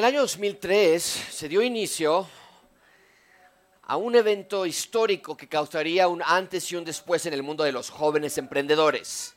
[0.00, 2.26] el año 2003 se dio inicio
[3.82, 7.72] a un evento histórico que causaría un antes y un después en el mundo de
[7.72, 9.34] los jóvenes emprendedores.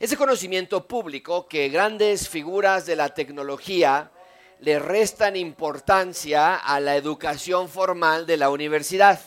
[0.00, 4.10] Ese conocimiento público que grandes figuras de la tecnología
[4.58, 9.20] le restan importancia a la educación formal de la universidad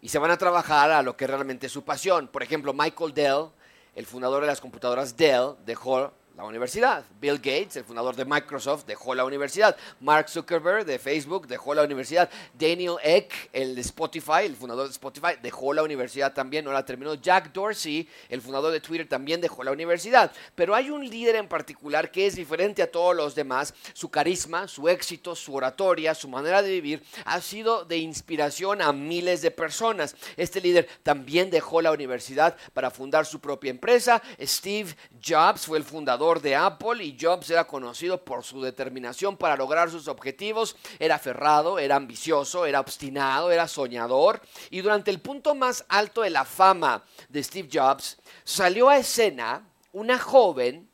[0.00, 2.28] y se van a trabajar a lo que realmente es su pasión.
[2.28, 3.50] Por ejemplo, Michael Dell,
[3.94, 7.04] el fundador de las computadoras Dell, dejó la universidad.
[7.20, 9.76] Bill Gates, el fundador de Microsoft, dejó la universidad.
[10.00, 12.30] Mark Zuckerberg de Facebook dejó la universidad.
[12.56, 16.84] Daniel Eck, el de Spotify, el fundador de Spotify, dejó la universidad también, no la
[16.84, 17.14] terminó.
[17.14, 20.30] Jack Dorsey, el fundador de Twitter, también dejó la universidad.
[20.54, 23.74] Pero hay un líder en particular que es diferente a todos los demás.
[23.92, 28.92] Su carisma, su éxito, su oratoria, su manera de vivir ha sido de inspiración a
[28.92, 30.14] miles de personas.
[30.36, 34.22] Este líder también dejó la universidad para fundar su propia empresa.
[34.40, 39.56] Steve Jobs fue el fundador de Apple y Jobs era conocido por su determinación para
[39.56, 40.76] lograr sus objetivos.
[40.98, 44.42] Era aferrado, era ambicioso, era obstinado, era soñador.
[44.70, 49.66] Y durante el punto más alto de la fama de Steve Jobs, salió a escena
[49.92, 50.88] una joven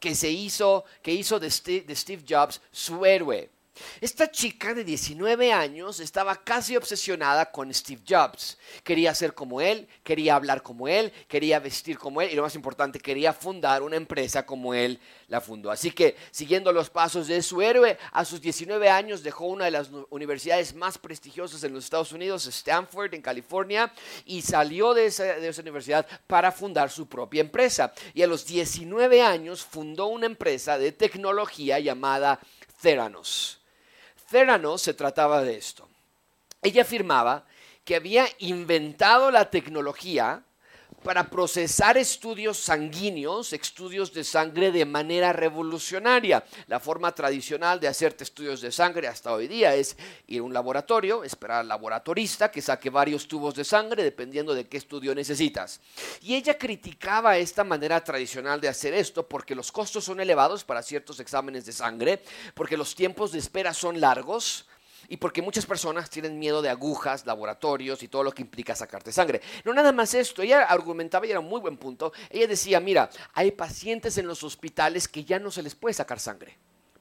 [0.00, 3.48] que se hizo, que hizo de Steve Jobs su héroe.
[4.00, 8.58] Esta chica de 19 años estaba casi obsesionada con Steve Jobs.
[8.82, 12.54] Quería ser como él, quería hablar como él, quería vestir como él y lo más
[12.54, 15.70] importante, quería fundar una empresa como él la fundó.
[15.70, 19.70] Así que, siguiendo los pasos de su héroe, a sus 19 años dejó una de
[19.70, 23.92] las universidades más prestigiosas en los Estados Unidos, Stanford, en California,
[24.24, 27.92] y salió de esa, de esa universidad para fundar su propia empresa.
[28.14, 32.40] Y a los 19 años fundó una empresa de tecnología llamada
[32.80, 33.59] Theranos.
[34.30, 35.88] Theranos se trataba de esto.
[36.62, 37.44] Ella afirmaba
[37.84, 40.44] que había inventado la tecnología
[41.02, 46.44] para procesar estudios sanguíneos, estudios de sangre de manera revolucionaria.
[46.66, 49.96] La forma tradicional de hacerte estudios de sangre hasta hoy día es
[50.26, 54.68] ir a un laboratorio, esperar al laboratorista que saque varios tubos de sangre dependiendo de
[54.68, 55.80] qué estudio necesitas.
[56.20, 60.82] Y ella criticaba esta manera tradicional de hacer esto porque los costos son elevados para
[60.82, 62.22] ciertos exámenes de sangre,
[62.54, 64.66] porque los tiempos de espera son largos,
[65.10, 69.10] y porque muchas personas tienen miedo de agujas, laboratorios y todo lo que implica sacarte
[69.12, 69.42] sangre.
[69.64, 72.12] No nada más esto, ella argumentaba y era un muy buen punto.
[72.30, 76.20] Ella decía, mira, hay pacientes en los hospitales que ya no se les puede sacar
[76.20, 76.56] sangre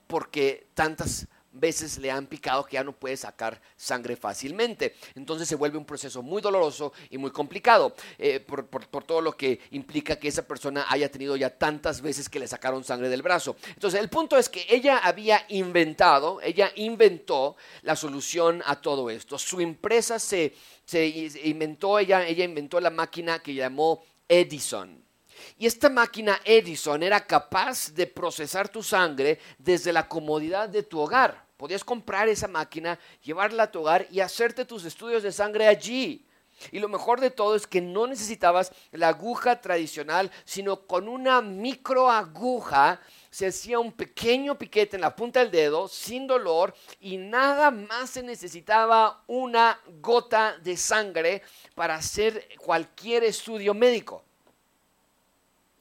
[0.08, 4.96] porque tantas veces le han picado que ya no puede sacar sangre fácilmente.
[5.16, 9.60] Entonces se vuelve un proceso muy doloroso y muy complicado eh, por, todo lo que
[9.72, 13.56] implica que esa persona haya tenido ya tantas veces que le sacaron sangre del brazo.
[13.74, 19.38] Entonces el punto es que ella había inventado, ella inventó la solución a todo esto.
[19.38, 20.54] Su empresa se,
[20.86, 21.08] se
[21.44, 25.09] inventó, ella, ella inventó la máquina que llamó Edison.
[25.58, 31.00] Y esta máquina Edison era capaz de procesar tu sangre desde la comodidad de tu
[31.00, 31.46] hogar.
[31.58, 36.26] Podías comprar esa máquina, llevarla a tu hogar y hacerte tus estudios de sangre allí.
[36.72, 41.42] Y lo mejor de todo es que no necesitabas la aguja tradicional, sino con una
[41.42, 47.72] microaguja se hacía un pequeño piquete en la punta del dedo sin dolor y nada
[47.72, 51.44] más se necesitaba una gota de sangre
[51.76, 54.24] para hacer cualquier estudio médico.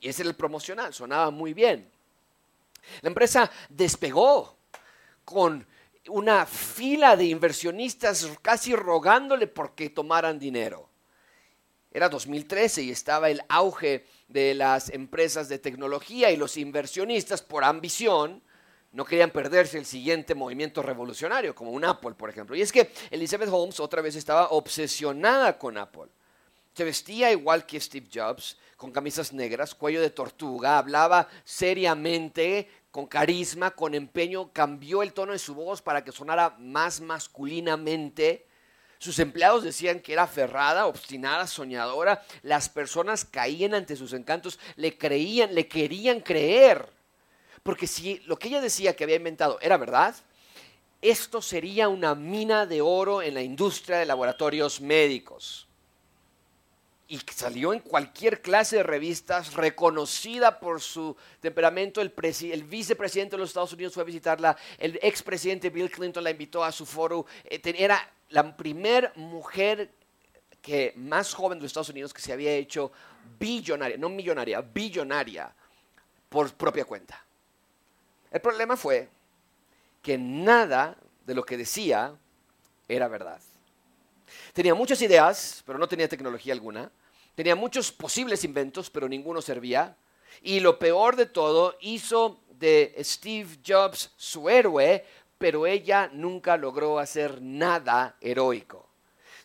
[0.01, 1.91] Y ese era el promocional, sonaba muy bien.
[3.03, 4.57] La empresa despegó
[5.25, 5.67] con
[6.09, 10.89] una fila de inversionistas casi rogándole porque tomaran dinero.
[11.91, 17.65] Era 2013 y estaba el auge de las empresas de tecnología y los inversionistas por
[17.65, 18.43] ambición
[18.93, 22.57] no querían perderse el siguiente movimiento revolucionario, como un Apple, por ejemplo.
[22.57, 26.09] Y es que Elizabeth Holmes otra vez estaba obsesionada con Apple.
[26.79, 33.09] Se vestía igual que Steve Jobs, con camisas negras, cuello de tortuga, hablaba seriamente, con
[33.09, 38.47] carisma, con empeño, cambió el tono de su voz para que sonara más masculinamente.
[38.99, 42.25] Sus empleados decían que era aferrada, obstinada, soñadora.
[42.43, 46.89] Las personas caían ante sus encantos, le creían, le querían creer.
[47.65, 50.15] Porque si lo que ella decía que había inventado era verdad,
[51.03, 55.68] esto sería una mina de oro en la industria de laboratorios médicos
[57.11, 62.03] y salió en cualquier clase de revistas, reconocida por su temperamento.
[62.03, 62.13] El,
[62.65, 66.71] vicepresidente de los Estados Unidos fue a visitarla, el expresidente Bill Clinton la invitó a
[66.71, 67.25] su foro.
[67.45, 69.91] Eh, era la primer mujer
[70.61, 72.93] que, más joven de los Estados Unidos que se había hecho
[73.39, 75.51] billonaria, no millonaria, billonaria
[76.29, 77.25] por propia cuenta.
[78.31, 79.09] El problema fue
[80.03, 80.95] que nada
[81.25, 82.15] de lo que decía
[82.87, 83.41] era verdad.
[84.53, 86.91] Tenía muchas ideas, pero no tenía tecnología alguna.
[87.35, 89.97] Tenía muchos posibles inventos, pero ninguno servía.
[90.43, 95.05] Y lo peor de todo, hizo de Steve Jobs su héroe,
[95.39, 98.88] pero ella nunca logró hacer nada heroico.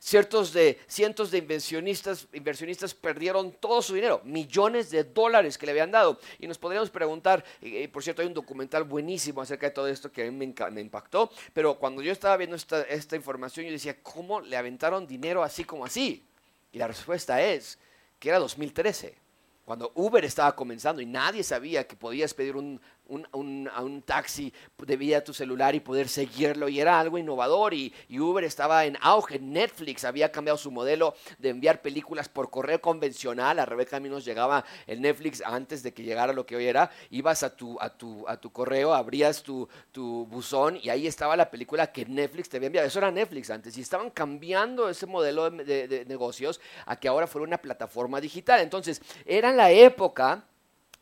[0.05, 5.71] Ciertos de, cientos de inversionistas, inversionistas perdieron todo su dinero, millones de dólares que le
[5.71, 6.19] habían dado.
[6.39, 10.11] Y nos podríamos preguntar, y, por cierto hay un documental buenísimo acerca de todo esto
[10.11, 13.95] que a mí me, impactó, pero cuando yo estaba viendo esta, esta información yo decía,
[14.03, 16.25] ¿cómo le aventaron dinero así como así?
[16.73, 17.79] Y la respuesta es
[18.19, 19.23] que era 2013
[19.65, 24.53] cuando Uber estaba comenzando y nadie sabía que podías pedir un, un, a un taxi
[24.77, 28.97] de vía tu celular y poder seguirlo y era algo innovador y, Uber estaba en
[29.01, 29.39] auge.
[29.39, 33.59] Netflix había cambiado su modelo de enviar películas por correo convencional.
[33.59, 36.67] A Rebeca a mí nos llegaba el Netflix antes de que llegara lo que hoy
[36.67, 36.89] era.
[37.09, 41.35] Ibas a tu, a tu, a tu correo, abrías tu, tu buzón y ahí estaba
[41.35, 42.88] la película que Netflix te había enviado.
[42.88, 47.27] Eso era Netflix antes y estaban cambiando ese modelo de, de negocios a que ahora
[47.27, 48.61] fuera una plataforma digital.
[48.61, 50.45] Entonces, era la época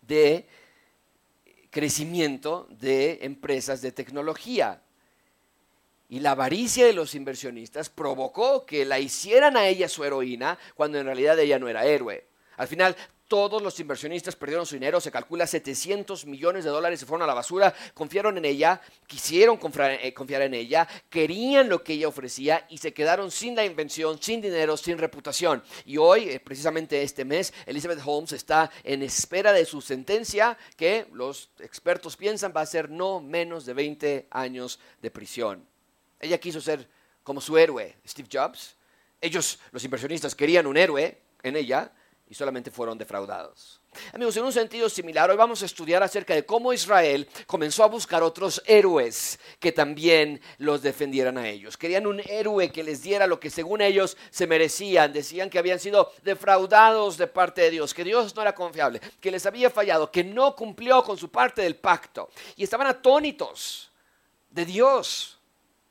[0.01, 0.47] de
[1.71, 4.81] crecimiento de empresas de tecnología.
[6.09, 10.99] Y la avaricia de los inversionistas provocó que la hicieran a ella su heroína cuando
[10.99, 12.27] en realidad ella no era héroe.
[12.57, 12.95] Al final,
[13.31, 17.27] todos los inversionistas perdieron su dinero, se calcula 700 millones de dólares se fueron a
[17.27, 22.65] la basura, confiaron en ella, quisieron eh, confiar, en ella, querían lo que ella ofrecía
[22.67, 25.63] y se quedaron sin la invención, sin dinero, sin reputación.
[25.85, 31.07] Y hoy, eh, precisamente este mes, Elizabeth Holmes está en espera de su sentencia que
[31.13, 35.65] los expertos piensan va a ser no menos de 20 años de prisión.
[36.19, 36.85] Ella quiso ser
[37.23, 38.75] como su héroe, Steve Jobs.
[39.21, 41.93] Ellos, los inversionistas, querían un héroe en ella
[42.31, 43.81] y solamente fueron defraudados.
[44.13, 47.87] Amigos, en un sentido similar, hoy vamos a estudiar acerca de cómo Israel comenzó a
[47.87, 51.75] buscar otros héroes que también los defendieran a ellos.
[51.75, 55.11] Querían un héroe que les diera lo que según ellos se merecían.
[55.11, 59.29] Decían que habían sido defraudados de parte de Dios, que Dios no era confiable, que
[59.29, 62.29] les había fallado, que no cumplió con su parte del pacto.
[62.55, 63.91] Y estaban atónitos
[64.49, 65.40] de Dios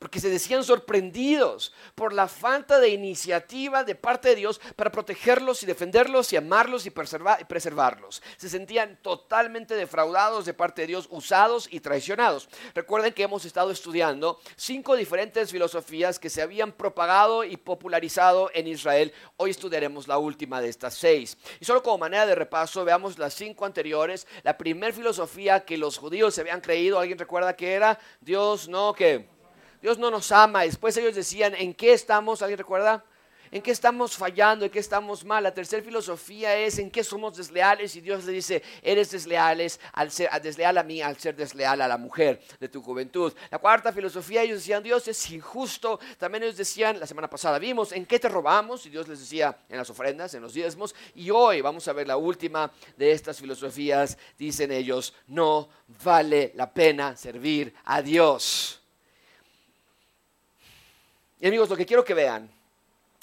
[0.00, 5.62] porque se decían sorprendidos por la falta de iniciativa de parte de Dios para protegerlos
[5.62, 8.22] y defenderlos y amarlos y, preservarlos.
[8.38, 12.48] Se sentían totalmente defraudados de parte de Dios, usados y traicionados.
[12.74, 18.68] Recuerden que hemos estado estudiando cinco diferentes filosofías que se habían propagado y popularizado en
[18.68, 19.12] Israel.
[19.36, 21.36] Hoy estudiaremos la última de estas seis.
[21.60, 24.26] Y solo como manera de repaso, veamos las cinco anteriores.
[24.44, 27.98] La primera filosofía que los judíos se habían creído, ¿alguien recuerda que era?
[28.22, 29.39] Dios no que
[29.82, 30.62] Dios no nos ama.
[30.62, 32.42] Después ellos decían, ¿en qué estamos?
[32.42, 33.04] ¿Alguien recuerda?
[33.52, 34.64] ¿En qué estamos fallando?
[34.64, 35.42] ¿En qué estamos mal?
[35.42, 40.12] La tercera filosofía es en qué somos desleales y Dios le dice, eres desleales al
[40.12, 43.32] ser, desleal a mí al ser desleal a la mujer de tu juventud.
[43.50, 45.98] La cuarta filosofía, ellos decían, Dios es injusto.
[46.16, 48.86] También ellos decían, la semana pasada vimos, ¿en qué te robamos?
[48.86, 50.94] Y Dios les decía, en las ofrendas, en los diezmos.
[51.16, 54.16] Y hoy vamos a ver la última de estas filosofías.
[54.38, 55.68] Dicen ellos, no
[56.04, 58.79] vale la pena servir a Dios.
[61.40, 62.50] Y amigos, lo que quiero que vean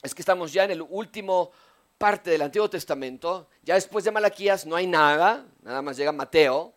[0.02, 1.52] es que estamos ya en el último
[1.98, 3.48] parte del Antiguo Testamento.
[3.64, 6.74] Ya después de Malaquías no hay nada, nada más llega Mateo.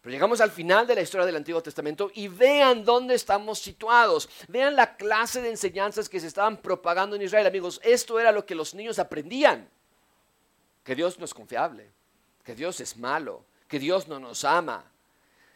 [0.00, 4.30] Pero llegamos al final de la historia del Antiguo Testamento y vean dónde estamos situados.
[4.48, 7.46] Vean la clase de enseñanzas que se estaban propagando en Israel.
[7.46, 9.68] Amigos, esto era lo que los niños aprendían.
[10.84, 11.90] Que Dios no es confiable,
[12.44, 14.89] que Dios es malo, que Dios no nos ama,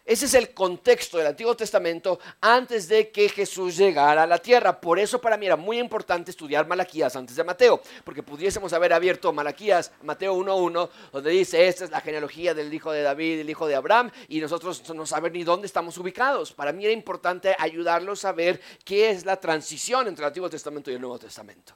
[0.06, 4.78] ese es el contexto del Antiguo Testamento antes de que Jesús llegara a la tierra.
[4.78, 8.92] Por eso para mí era muy importante estudiar Malaquías antes de Mateo, porque pudiésemos haber
[8.92, 13.49] abierto Malaquías, Mateo 1.1, donde dice, esta es la genealogía del hijo de David, el
[13.49, 16.52] hijo de Abraham, y nosotros no sabemos ni dónde estamos ubicados.
[16.52, 20.90] Para mí era importante ayudarlos a ver qué es la transición entre el Antiguo Testamento
[20.90, 21.75] y el Nuevo Testamento.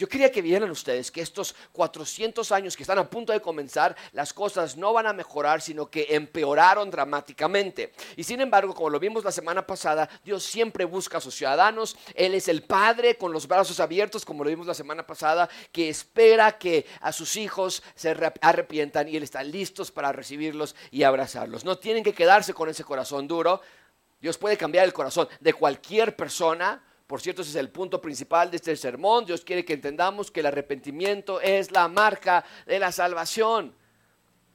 [0.00, 3.94] Yo quería que vieran ustedes que estos 400 años que están a punto de comenzar,
[4.12, 7.92] las cosas no van a mejorar, sino que empeoraron dramáticamente.
[8.16, 11.98] Y sin embargo, como lo vimos la semana pasada, Dios siempre busca a sus ciudadanos.
[12.14, 15.90] Él es el Padre con los brazos abiertos, como lo vimos la semana pasada, que
[15.90, 21.66] espera que a sus hijos se arrepientan y Él está listos para recibirlos y abrazarlos.
[21.66, 23.60] No tienen que quedarse con ese corazón duro.
[24.18, 28.52] Dios puede cambiar el corazón de cualquier persona por cierto, ese es el punto principal
[28.52, 29.24] de este sermón.
[29.24, 33.74] Dios quiere que entendamos que el arrepentimiento es la marca de la salvación.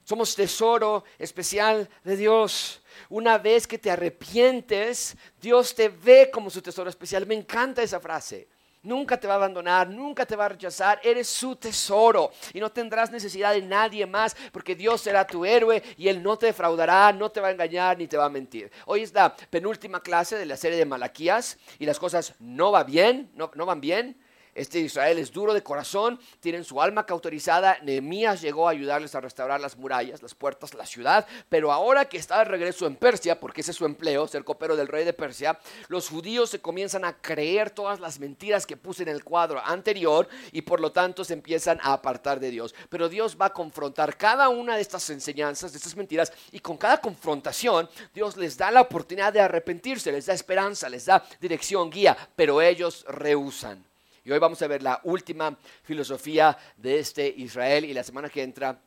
[0.05, 2.81] Somos tesoro especial de Dios.
[3.09, 7.27] Una vez que te arrepientes, Dios te ve como su tesoro especial.
[7.27, 8.47] Me encanta esa frase
[8.85, 12.71] nunca te va a abandonar, nunca te va a rechazar, eres su tesoro y no
[12.71, 17.11] tendrás necesidad de nadie más porque Dios será tu héroe y Él no te defraudará,
[17.11, 18.71] no te va a engañar ni te va a mentir.
[18.85, 22.83] Hoy es la penúltima clase de la serie de Malaquías y las cosas no, va
[22.83, 24.17] bien, no, no van bien.
[24.55, 27.77] Este Israel es duro de corazón, tienen su alma cauterizada.
[27.83, 31.27] Nehemías llegó a ayudarles a restaurar las murallas, las puertas, la ciudad.
[31.49, 34.77] Pero ahora que está de regreso en Persia, porque ese es su empleo, ser copero
[34.77, 35.59] del rey de Persia,
[35.89, 40.29] los judíos se comienzan a creer todas las mentiras que puse en el cuadro anterior
[40.53, 42.73] y por lo tanto se empiezan a apartar de Dios.
[42.89, 46.77] Pero Dios va a confrontar cada una de estas enseñanzas, de estas mentiras, y con
[46.77, 51.89] cada confrontación Dios les da la oportunidad de arrepentirse, les da esperanza, les da dirección,
[51.89, 53.83] guía, pero ellos rehusan.
[54.25, 58.41] Y hoy vamos a ver la última filosofía de este Israel y la semana que
[58.41, 58.81] entra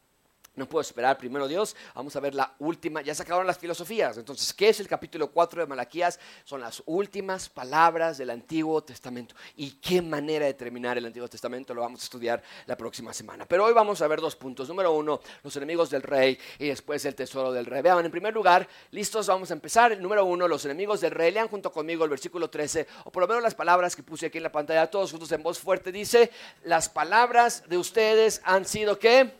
[0.59, 4.19] no puedo esperar, primero Dios, vamos a ver la última, ya se acabaron las filosofías,
[4.19, 6.19] entonces, ¿qué es el capítulo 4 de Malaquías?
[6.45, 9.35] Son las últimas palabras del Antiguo Testamento.
[9.57, 11.75] ¿Y qué manera de terminar el Antiguo Testamento?
[11.75, 13.47] Lo vamos a estudiar la próxima semana.
[13.47, 14.69] Pero hoy vamos a ver dos puntos.
[14.69, 17.83] Número uno, los enemigos del rey y después el tesoro del rey.
[17.83, 19.93] Vean, en primer lugar, listos, vamos a empezar.
[19.93, 21.31] El número uno, los enemigos del rey.
[21.33, 24.38] Lean junto conmigo el versículo 13, o por lo menos las palabras que puse aquí
[24.38, 25.93] en la pantalla, todos juntos en voz fuerte.
[25.93, 26.31] Dice,
[26.65, 29.33] las palabras de ustedes han sido, ¿qué?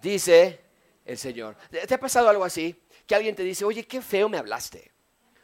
[0.00, 0.60] Dice
[1.04, 1.56] el Señor.
[1.70, 2.82] ¿Te ha pasado algo así?
[3.06, 4.92] Que alguien te dice, oye, qué feo me hablaste.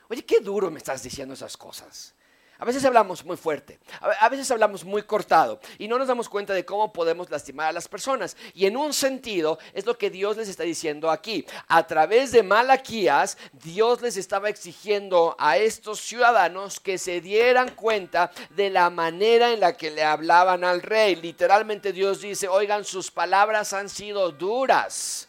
[0.08, 2.13] Oye, qué duro me estás diciendo esas cosas.
[2.58, 6.54] A veces hablamos muy fuerte, a veces hablamos muy cortado y no nos damos cuenta
[6.54, 8.36] de cómo podemos lastimar a las personas.
[8.54, 11.44] Y en un sentido es lo que Dios les está diciendo aquí.
[11.66, 18.30] A través de Malaquías, Dios les estaba exigiendo a estos ciudadanos que se dieran cuenta
[18.50, 21.16] de la manera en la que le hablaban al rey.
[21.16, 25.28] Literalmente Dios dice, oigan, sus palabras han sido duras.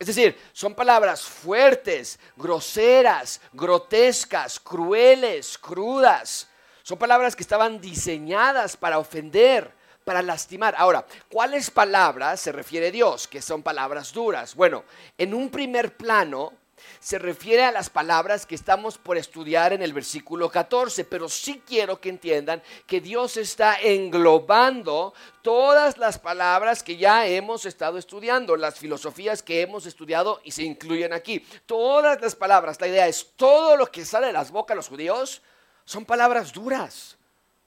[0.00, 6.48] Es decir, son palabras fuertes, groseras, grotescas, crueles, crudas.
[6.82, 9.70] Son palabras que estaban diseñadas para ofender,
[10.02, 10.74] para lastimar.
[10.78, 13.28] Ahora, ¿cuáles palabras se refiere Dios?
[13.28, 14.54] Que son palabras duras.
[14.54, 14.84] Bueno,
[15.18, 16.54] en un primer plano,
[16.98, 21.62] se refiere a las palabras que estamos por estudiar en el versículo 14, pero sí
[21.66, 28.56] quiero que entiendan que Dios está englobando todas las palabras que ya hemos estado estudiando,
[28.56, 31.44] las filosofías que hemos estudiado y se incluyen aquí.
[31.66, 34.88] Todas las palabras, la idea es todo lo que sale de las bocas de los
[34.88, 35.42] judíos
[35.84, 37.16] son palabras duras,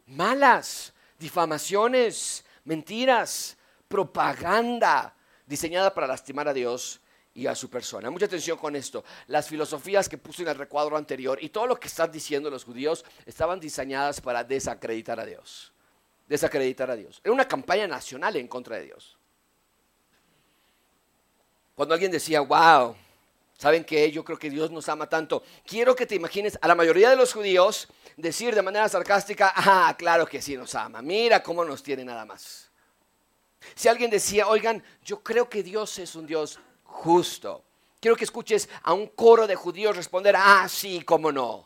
[0.06, 5.14] malas, difamaciones, mentiras, propaganda
[5.46, 7.02] diseñada para lastimar a Dios
[7.36, 8.10] y a su persona.
[8.10, 9.04] Mucha atención con esto.
[9.28, 12.64] Las filosofías que puse en el recuadro anterior y todo lo que están diciendo los
[12.64, 15.72] judíos estaban diseñadas para desacreditar a Dios.
[16.28, 17.22] Desacreditar a Dios.
[17.24, 19.18] Era una campaña nacional en contra de Dios.
[21.76, 22.96] Cuando alguien decía, wow,
[23.58, 24.12] ¿saben qué?
[24.12, 25.44] Yo creo que Dios nos ama tanto.
[25.66, 29.96] Quiero que te imagines a la mayoría de los judíos decir de manera sarcástica, ah,
[29.98, 31.02] claro que sí nos ama.
[31.02, 32.70] Mira cómo nos tiene nada más.
[33.74, 36.60] Si alguien decía, oigan, yo creo que Dios es un Dios
[36.94, 37.64] justo.
[38.00, 41.66] Quiero que escuches a un coro de judíos responder, ah, sí, cómo no.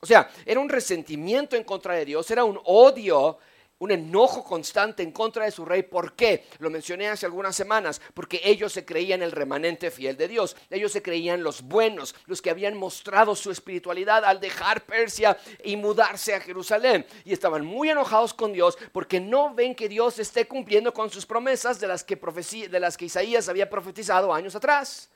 [0.00, 3.38] O sea, era un resentimiento en contra de Dios, era un odio
[3.80, 5.82] un enojo constante en contra de su rey.
[5.82, 6.46] ¿Por qué?
[6.58, 10.56] Lo mencioné hace algunas semanas, porque ellos se creían el remanente fiel de Dios.
[10.70, 15.76] Ellos se creían los buenos, los que habían mostrado su espiritualidad al dejar Persia y
[15.76, 17.06] mudarse a Jerusalén.
[17.24, 21.26] Y estaban muy enojados con Dios porque no ven que Dios esté cumpliendo con sus
[21.26, 25.10] promesas de las que, de las que Isaías había profetizado años atrás.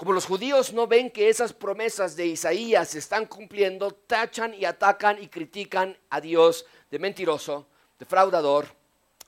[0.00, 4.64] Como los judíos no ven que esas promesas de Isaías se están cumpliendo, tachan y
[4.64, 7.66] atacan y critican a Dios de mentiroso,
[7.98, 8.66] defraudador,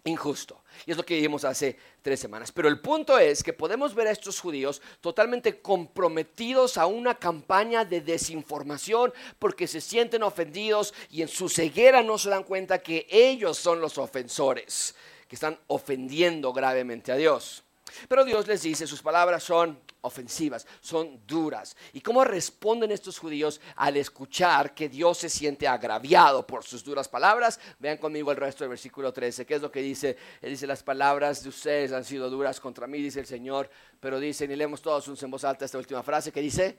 [0.04, 0.62] injusto.
[0.86, 2.50] Y es lo que vimos hace tres semanas.
[2.50, 7.84] Pero el punto es que podemos ver a estos judíos totalmente comprometidos a una campaña
[7.84, 13.06] de desinformación porque se sienten ofendidos y en su ceguera no se dan cuenta que
[13.10, 14.94] ellos son los ofensores,
[15.28, 17.62] que están ofendiendo gravemente a Dios.
[18.08, 21.76] Pero Dios les dice, sus palabras son ofensivas, son duras.
[21.92, 27.08] ¿Y cómo responden estos judíos al escuchar que Dios se siente agraviado por sus duras
[27.08, 27.60] palabras?
[27.78, 29.46] Vean conmigo el resto del versículo 13.
[29.46, 30.16] ¿Qué es lo que dice?
[30.40, 33.70] Él dice, las palabras de ustedes han sido duras contra mí, dice el Señor.
[34.00, 36.78] Pero dicen, y leemos todos en voz alta esta última frase que dice...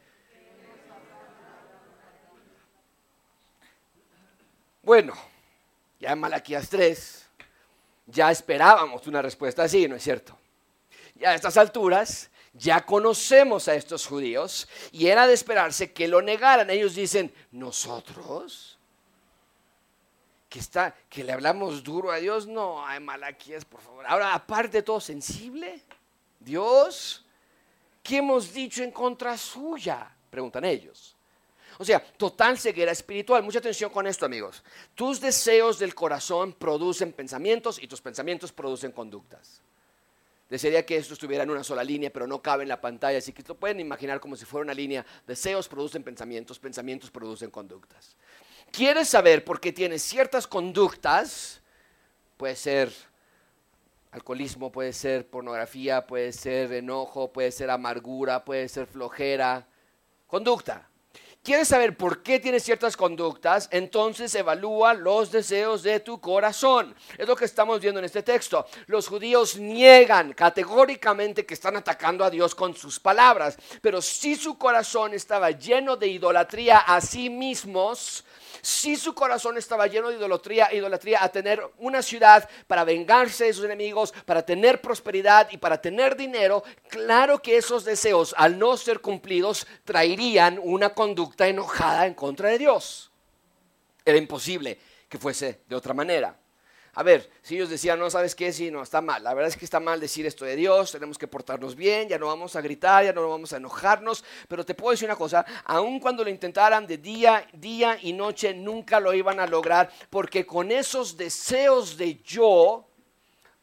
[4.84, 5.14] Bueno,
[5.98, 7.26] ya en Malaquías 3
[8.08, 10.38] ya esperábamos una respuesta así, ¿no es cierto?
[11.26, 16.70] A estas alturas ya conocemos a estos judíos y era de esperarse que lo negaran.
[16.70, 18.78] Ellos dicen, nosotros,
[20.50, 24.06] que, está, que le hablamos duro a Dios, no, hay Malaquías, por favor.
[24.06, 25.82] Ahora, aparte de todo, sensible,
[26.40, 27.26] Dios,
[28.04, 30.16] ¿qué hemos dicho en contra suya?
[30.30, 31.16] Preguntan ellos.
[31.80, 33.42] O sea, total ceguera espiritual.
[33.42, 34.64] Mucha atención con esto, amigos.
[34.94, 39.62] Tus deseos del corazón producen pensamientos y tus pensamientos producen conductas.
[40.54, 43.34] Desearía que esto estuviera en una sola línea, pero no cabe en la pantalla, así
[43.34, 45.04] que lo pueden imaginar como si fuera una línea.
[45.26, 48.16] Deseos producen pensamientos, pensamientos producen conductas.
[48.72, 51.60] ¿Quieres saber por qué tienes ciertas conductas?
[52.38, 52.94] Puede ser
[54.12, 59.66] alcoholismo, puede ser pornografía, puede ser enojo, puede ser amargura, puede ser flojera.
[60.28, 60.88] Conducta.
[61.44, 63.68] ¿Quieres saber por qué tienes ciertas conductas?
[63.70, 66.96] Entonces evalúa los deseos de tu corazón.
[67.18, 68.66] Es lo que estamos viendo en este texto.
[68.86, 74.58] Los judíos niegan categóricamente que están atacando a Dios con sus palabras, pero si su
[74.58, 78.24] corazón estaba lleno de idolatría a sí mismos,
[78.64, 83.54] si su corazón estaba lleno de idolatría, idolatría a tener una ciudad para vengarse de
[83.54, 88.78] sus enemigos, para tener prosperidad y para tener dinero, claro que esos deseos, al no
[88.78, 93.12] ser cumplidos, traerían una conducta enojada en contra de Dios.
[94.06, 94.80] Era imposible
[95.10, 96.34] que fuese de otra manera.
[96.96, 98.54] A ver, si ellos decían, no, ¿sabes qué?
[98.54, 99.24] Sí, no, está mal.
[99.24, 102.20] La verdad es que está mal decir esto de Dios, tenemos que portarnos bien, ya
[102.20, 105.44] no vamos a gritar, ya no vamos a enojarnos, pero te puedo decir una cosa,
[105.66, 110.46] aun cuando lo intentaran de día, día y noche, nunca lo iban a lograr, porque
[110.46, 112.88] con esos deseos de yo,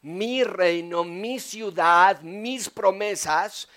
[0.01, 3.69] mi reino, mi ciudad, mis promesas,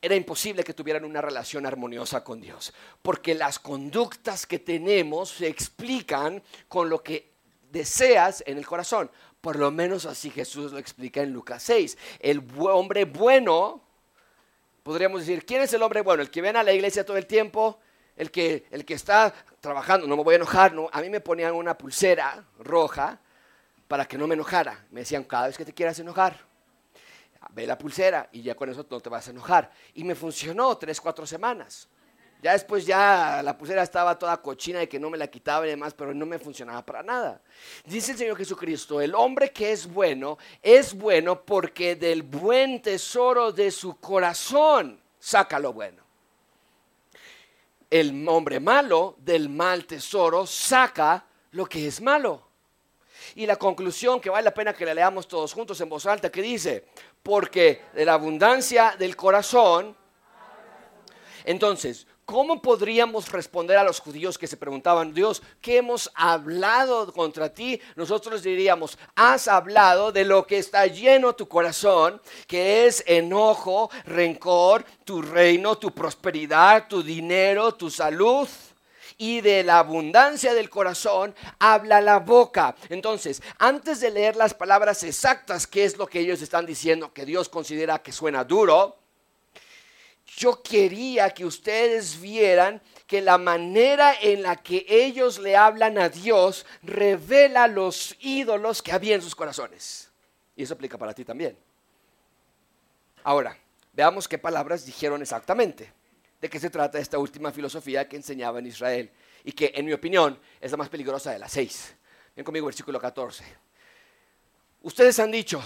[0.00, 5.48] era imposible que tuvieran una relación armoniosa con Dios, porque las conductas que tenemos se
[5.48, 7.27] explican con lo que
[7.70, 9.10] deseas en el corazón.
[9.40, 11.96] Por lo menos así Jesús lo explica en Lucas 6.
[12.20, 13.82] El hombre bueno,
[14.82, 16.22] podríamos decir, ¿quién es el hombre bueno?
[16.22, 17.78] El que viene a la iglesia todo el tiempo,
[18.16, 20.88] el que, el que está trabajando, no me voy a enojar, no.
[20.92, 23.20] A mí me ponían una pulsera roja
[23.86, 24.86] para que no me enojara.
[24.90, 26.36] Me decían, cada vez que te quieras enojar,
[27.50, 29.70] ve la pulsera y ya con eso no te vas a enojar.
[29.94, 31.88] Y me funcionó tres, cuatro semanas.
[32.40, 35.70] Ya después ya la pulsera estaba toda cochina y que no me la quitaba y
[35.70, 37.40] demás, pero no me funcionaba para nada.
[37.84, 43.50] Dice el Señor Jesucristo, el hombre que es bueno es bueno porque del buen tesoro
[43.50, 46.02] de su corazón saca lo bueno.
[47.90, 52.46] El hombre malo del mal tesoro saca lo que es malo.
[53.34, 56.30] Y la conclusión que vale la pena que la leamos todos juntos en voz alta,
[56.30, 56.86] que dice,
[57.22, 59.96] porque de la abundancia del corazón,
[61.44, 67.48] entonces, ¿Cómo podríamos responder a los judíos que se preguntaban, Dios, ¿qué hemos hablado contra
[67.48, 67.80] ti?
[67.96, 74.84] Nosotros diríamos, has hablado de lo que está lleno tu corazón, que es enojo, rencor,
[75.06, 78.46] tu reino, tu prosperidad, tu dinero, tu salud
[79.16, 82.76] y de la abundancia del corazón habla la boca.
[82.90, 87.24] Entonces, antes de leer las palabras exactas, qué es lo que ellos están diciendo, que
[87.24, 88.97] Dios considera que suena duro,
[90.36, 96.10] yo quería que ustedes vieran que la manera en la que ellos le hablan a
[96.10, 100.10] Dios revela los ídolos que había en sus corazones.
[100.54, 101.56] Y eso aplica para ti también.
[103.24, 103.56] Ahora,
[103.94, 105.92] veamos qué palabras dijeron exactamente.
[106.40, 109.10] ¿De qué se trata esta última filosofía que enseñaba en Israel?
[109.44, 111.94] Y que, en mi opinión, es la más peligrosa de las seis.
[112.36, 113.44] Ven conmigo, versículo 14.
[114.82, 115.60] Ustedes han dicho,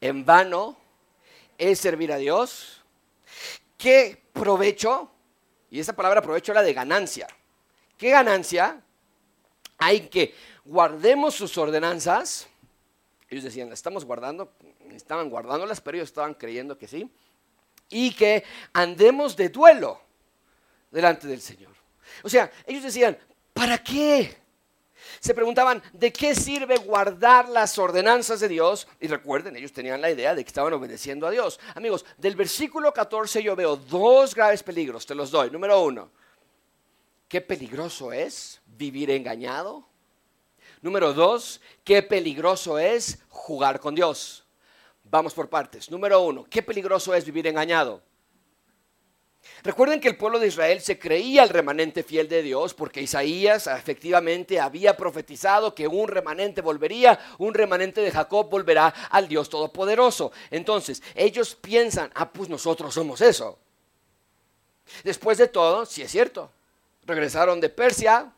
[0.00, 0.76] en vano
[1.56, 2.82] es servir a Dios
[3.76, 5.10] ¿Qué provecho?
[5.70, 7.26] Y esa palabra provecho era de ganancia.
[7.96, 8.82] ¿Qué ganancia?
[9.78, 10.34] Hay que
[10.64, 12.48] guardemos sus ordenanzas.
[13.28, 14.52] Ellos decían, las estamos guardando,
[14.92, 17.10] estaban guardándolas, pero ellos estaban creyendo que sí.
[17.88, 20.00] Y que andemos de duelo
[20.90, 21.72] delante del Señor.
[22.22, 23.18] O sea, ellos decían,
[23.52, 24.36] ¿para qué?
[25.20, 28.86] Se preguntaban, ¿de qué sirve guardar las ordenanzas de Dios?
[29.00, 31.58] Y recuerden, ellos tenían la idea de que estaban obedeciendo a Dios.
[31.74, 35.50] Amigos, del versículo 14 yo veo dos graves peligros, te los doy.
[35.50, 36.10] Número uno,
[37.28, 39.86] qué peligroso es vivir engañado.
[40.82, 44.44] Número dos, qué peligroso es jugar con Dios.
[45.04, 45.90] Vamos por partes.
[45.90, 48.02] Número uno, qué peligroso es vivir engañado.
[49.62, 53.66] Recuerden que el pueblo de Israel se creía el remanente fiel de Dios porque Isaías
[53.66, 60.30] efectivamente había profetizado que un remanente volvería, un remanente de Jacob volverá al Dios Todopoderoso.
[60.50, 63.58] Entonces, ellos piensan, ah, pues nosotros somos eso.
[65.02, 66.50] Después de todo, sí es cierto,
[67.04, 68.32] regresaron de Persia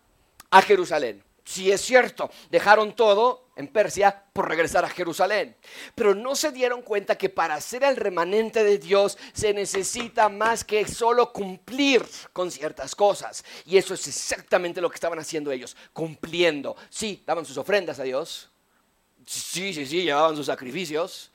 [0.51, 1.23] a Jerusalén.
[1.49, 5.57] Sí es cierto, dejaron todo en Persia por regresar a Jerusalén.
[5.95, 10.63] Pero no se dieron cuenta que para ser el remanente de Dios se necesita más
[10.63, 13.47] que solo cumplir con ciertas cosas.
[13.65, 16.77] Y eso es exactamente lo que estaban haciendo ellos, cumpliendo.
[16.91, 18.51] Sí, daban sus ofrendas a Dios.
[19.25, 21.33] Sí, sí, sí, llevaban sus sacrificios.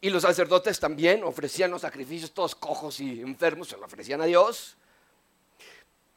[0.00, 4.24] Y los sacerdotes también ofrecían los sacrificios, todos cojos y enfermos, se lo ofrecían a
[4.24, 4.76] Dios.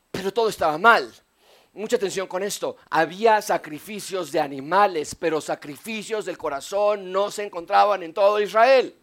[0.10, 1.14] Pero todo estaba mal
[1.74, 2.78] mucha atención con esto.
[2.90, 8.96] Había sacrificios de animales, pero sacrificios del corazón no se encontraban en todo Israel.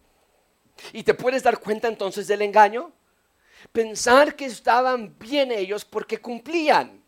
[0.92, 2.92] ¿Y te puedes dar cuenta entonces del engaño?
[3.72, 7.02] Pensar que estaban bien ellos porque cumplían.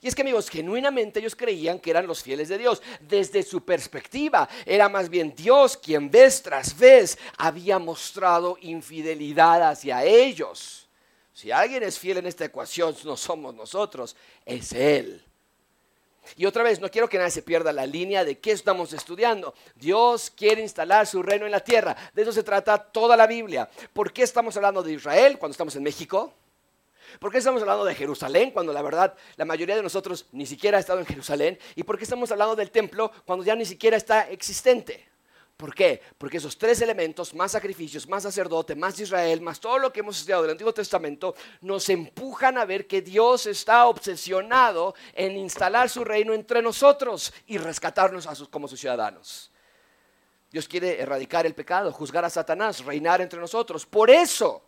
[0.00, 2.82] Y es que amigos, genuinamente ellos creían que eran los fieles de Dios.
[3.00, 10.04] Desde su perspectiva, era más bien Dios quien vez tras vez había mostrado infidelidad hacia
[10.04, 10.83] ellos.
[11.34, 14.16] Si alguien es fiel en esta ecuación, no somos nosotros,
[14.46, 15.22] es Él.
[16.36, 19.52] Y otra vez, no quiero que nadie se pierda la línea de qué estamos estudiando.
[19.74, 21.94] Dios quiere instalar su reino en la tierra.
[22.14, 23.68] De eso se trata toda la Biblia.
[23.92, 26.32] ¿Por qué estamos hablando de Israel cuando estamos en México?
[27.18, 30.78] ¿Por qué estamos hablando de Jerusalén cuando la verdad la mayoría de nosotros ni siquiera
[30.78, 31.58] ha estado en Jerusalén?
[31.74, 35.13] ¿Y por qué estamos hablando del templo cuando ya ni siquiera está existente?
[35.56, 36.02] ¿Por qué?
[36.18, 40.16] Porque esos tres elementos, más sacrificios, más sacerdote, más Israel, más todo lo que hemos
[40.16, 46.04] estudiado del Antiguo Testamento, nos empujan a ver que Dios está obsesionado en instalar su
[46.04, 49.52] reino entre nosotros y rescatarnos como sus ciudadanos.
[50.50, 53.86] Dios quiere erradicar el pecado, juzgar a Satanás, reinar entre nosotros.
[53.86, 54.64] Por eso,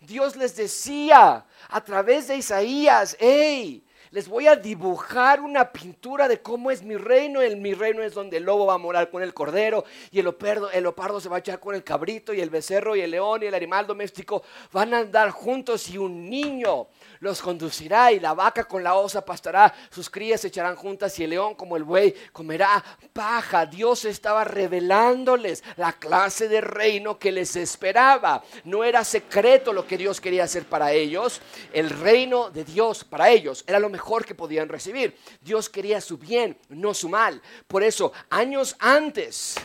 [0.00, 3.83] Dios les decía a través de Isaías, hey,
[4.14, 7.42] les voy a dibujar una pintura de cómo es mi reino.
[7.42, 10.26] El, mi reino es donde el lobo va a morar con el cordero y el
[10.26, 13.10] leopardo, el leopardo se va a echar con el cabrito y el becerro y el
[13.10, 16.86] león y el animal doméstico van a andar juntos y un niño
[17.18, 21.24] los conducirá y la vaca con la osa pastará, sus crías se echarán juntas y
[21.24, 23.66] el león como el buey comerá paja.
[23.66, 28.44] Dios estaba revelándoles la clase de reino que les esperaba.
[28.62, 31.40] No era secreto lo que Dios quería hacer para ellos.
[31.72, 35.16] El reino de Dios para ellos era lo mejor que podían recibir.
[35.40, 37.40] Dios quería su bien, no su mal.
[37.66, 39.56] Por eso, años antes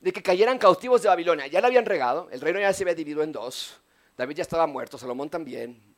[0.00, 2.94] de que cayeran cautivos de Babilonia, ya la habían regado, el reino ya se había
[2.94, 3.78] dividido en dos.
[4.16, 5.89] David ya estaba muerto, Salomón también,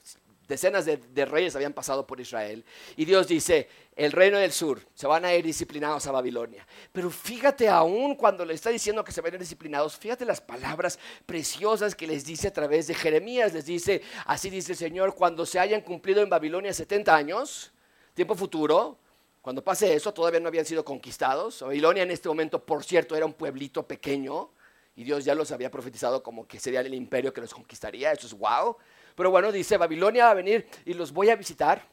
[0.53, 2.65] decenas de, reyes habían pasado por Israel.
[2.97, 6.67] Y Dios dice, el reino del sur, se van a ir disciplinados a Babilonia.
[6.93, 10.41] Pero fíjate aún cuando le está diciendo que se van a ir disciplinados, fíjate las
[10.41, 13.55] palabras preciosas que les dice a través de Jeremías.
[13.55, 17.73] Les dice, así dice el Señor, cuando se hayan cumplido en Babilonia 70 años,
[18.15, 18.99] tiempo futuro,
[19.41, 21.63] cuando pase eso, todavía no habían sido conquistados.
[21.63, 24.51] Babilonia en este momento, por cierto, era un pueblito pequeño.
[24.95, 28.13] Y Dios ya los había profetizado como que sería el imperio que los conquistaría.
[28.13, 28.77] Eso es wow.
[29.15, 31.87] Pero bueno, dice, Babilonia va a venir y los voy a visitar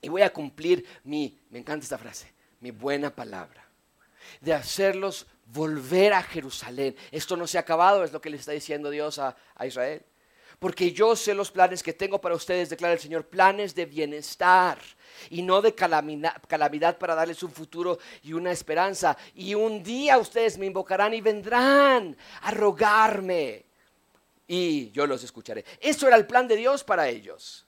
[0.00, 3.64] y voy a cumplir mi, me encanta esta frase, mi buena palabra,
[4.40, 6.96] de hacerlos volver a Jerusalén.
[7.10, 10.02] Esto no se ha acabado, es lo que le está diciendo Dios a, a Israel.
[10.58, 14.78] Porque yo sé los planes que tengo para ustedes, declara el Señor, planes de bienestar
[15.28, 19.16] y no de calamidad, calamidad, para darles un futuro y una esperanza.
[19.34, 23.66] Y un día ustedes me invocarán y vendrán a rogarme
[24.46, 25.64] y yo los escucharé.
[25.80, 27.64] Eso era el plan de Dios para ellos.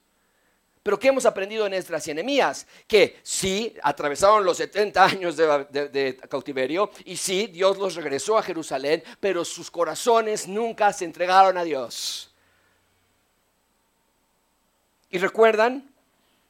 [0.87, 2.65] Pero ¿qué hemos aprendido en Esdras y Enemías?
[2.87, 9.03] Que sí, atravesaron los 70 años de, cautiverio y sí, Dios los regresó a Jerusalén,
[9.19, 12.33] pero sus corazones nunca se entregaron a Dios.
[15.09, 15.93] ¿Y recuerdan?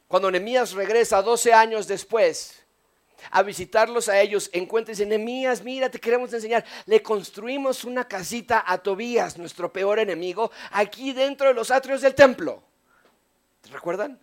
[0.07, 2.63] Cuando Enemías regresa 12 años después,
[3.31, 6.65] a visitarlos a ellos, encuentres enemías, mira, te queremos enseñar.
[6.85, 12.15] Le construimos una casita a Tobías, nuestro peor enemigo, aquí dentro de los atrios del
[12.15, 12.63] templo.
[13.61, 14.19] ¿Te recuerdan?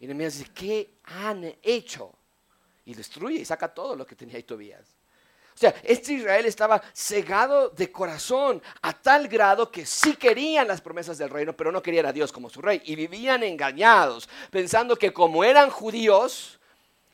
[0.00, 2.12] Y Nehemías dice, ¿qué han hecho?
[2.84, 4.98] Y destruye y saca todo lo que tenía ahí Tobías.
[5.54, 10.80] O sea, este Israel estaba cegado de corazón a tal grado que sí querían las
[10.80, 12.80] promesas del reino, pero no querían a Dios como su rey.
[12.84, 16.57] Y vivían engañados, pensando que como eran judíos,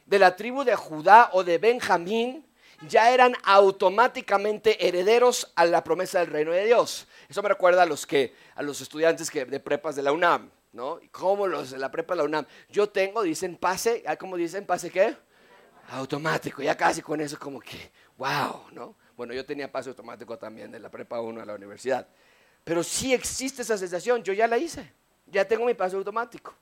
[0.06, 2.46] de la tribu de Judá o de Benjamín
[2.88, 7.06] ya eran automáticamente herederos a la promesa del reino de Dios.
[7.28, 10.50] Eso me recuerda a los, que, a los estudiantes que, de prepas de la UNAM,
[10.72, 11.00] ¿no?
[11.10, 12.46] ¿Cómo los de la prepa de la UNAM?
[12.68, 14.66] Yo tengo, dicen pase, ¿cómo dicen?
[14.66, 15.16] ¿Pase qué?
[15.90, 18.96] Automático, ya casi con eso como que, wow, ¿no?
[19.16, 22.06] Bueno, yo tenía pase automático también de la prepa 1 a la universidad.
[22.64, 24.92] Pero sí existe esa sensación, yo ya la hice,
[25.26, 26.54] ya tengo mi pase automático.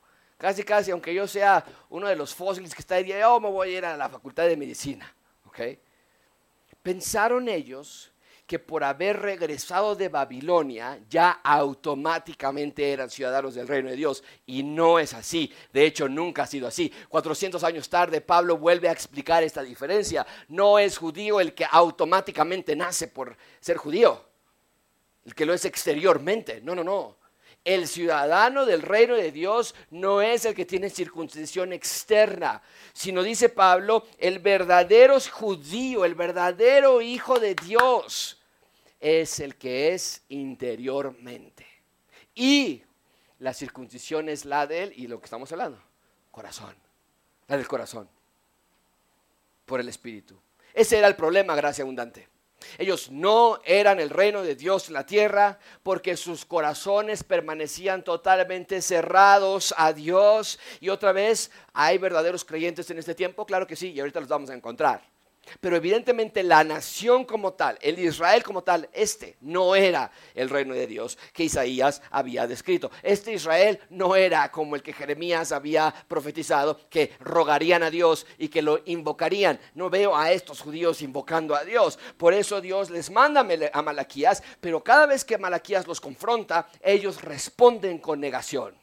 [0.43, 3.69] Casi, casi, aunque yo sea uno de los fósiles que está ahí, yo me voy
[3.69, 5.15] a ir a la facultad de medicina.
[6.83, 8.11] Pensaron ellos
[8.45, 14.25] que por haber regresado de Babilonia ya automáticamente eran ciudadanos del reino de Dios.
[14.45, 15.53] Y no es así.
[15.73, 16.93] De hecho, nunca ha sido así.
[17.09, 20.27] 400 años tarde, Pablo vuelve a explicar esta diferencia.
[20.49, 24.25] No es judío el que automáticamente nace por ser judío.
[25.25, 26.61] El que lo es exteriormente.
[26.65, 27.22] No, no, no.
[27.65, 32.61] El ciudadano del reino de Dios no es el que tiene circuncisión externa,
[32.93, 38.43] sino dice Pablo, el verdadero judío, el verdadero hijo de Dios
[38.99, 41.67] es el que es interiormente.
[42.35, 42.83] Y
[43.39, 45.81] la circuncisión es la de él y lo que estamos hablando,
[46.31, 46.75] corazón,
[47.47, 48.09] la del corazón,
[49.67, 50.37] por el Espíritu.
[50.75, 52.32] Ese era el problema, gracia abundante.
[52.79, 58.83] Ellos no eran el reino de Dios en la tierra porque sus corazones permanecían totalmente
[58.83, 60.59] cerrados a Dios.
[60.81, 63.47] Y otra vez, ¿hay verdaderos creyentes en este tiempo?
[63.47, 65.12] Claro que sí, y ahorita los vamos a encontrar.
[65.61, 70.75] Pero evidentemente la nación como tal, el Israel como tal, este no era el reino
[70.75, 72.91] de Dios que Isaías había descrito.
[73.03, 78.49] Este Israel no era como el que Jeremías había profetizado, que rogarían a Dios y
[78.49, 79.59] que lo invocarían.
[79.75, 81.99] No veo a estos judíos invocando a Dios.
[82.17, 87.21] Por eso Dios les manda a Malaquías, pero cada vez que Malaquías los confronta, ellos
[87.23, 88.77] responden con negación.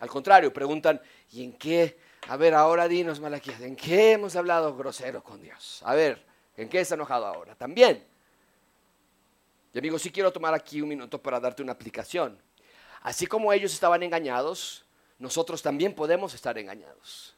[0.00, 1.00] Al contrario, preguntan,
[1.32, 5.80] ¿y en qué a ver, ahora dinos, Malaquías, ¿en qué hemos hablado grosero con Dios?
[5.84, 6.22] A ver,
[6.58, 7.54] ¿en qué está enojado ahora?
[7.54, 8.04] También.
[9.72, 12.38] Y amigo, sí quiero tomar aquí un minuto para darte una aplicación.
[13.00, 14.84] Así como ellos estaban engañados,
[15.18, 17.34] nosotros también podemos estar engañados.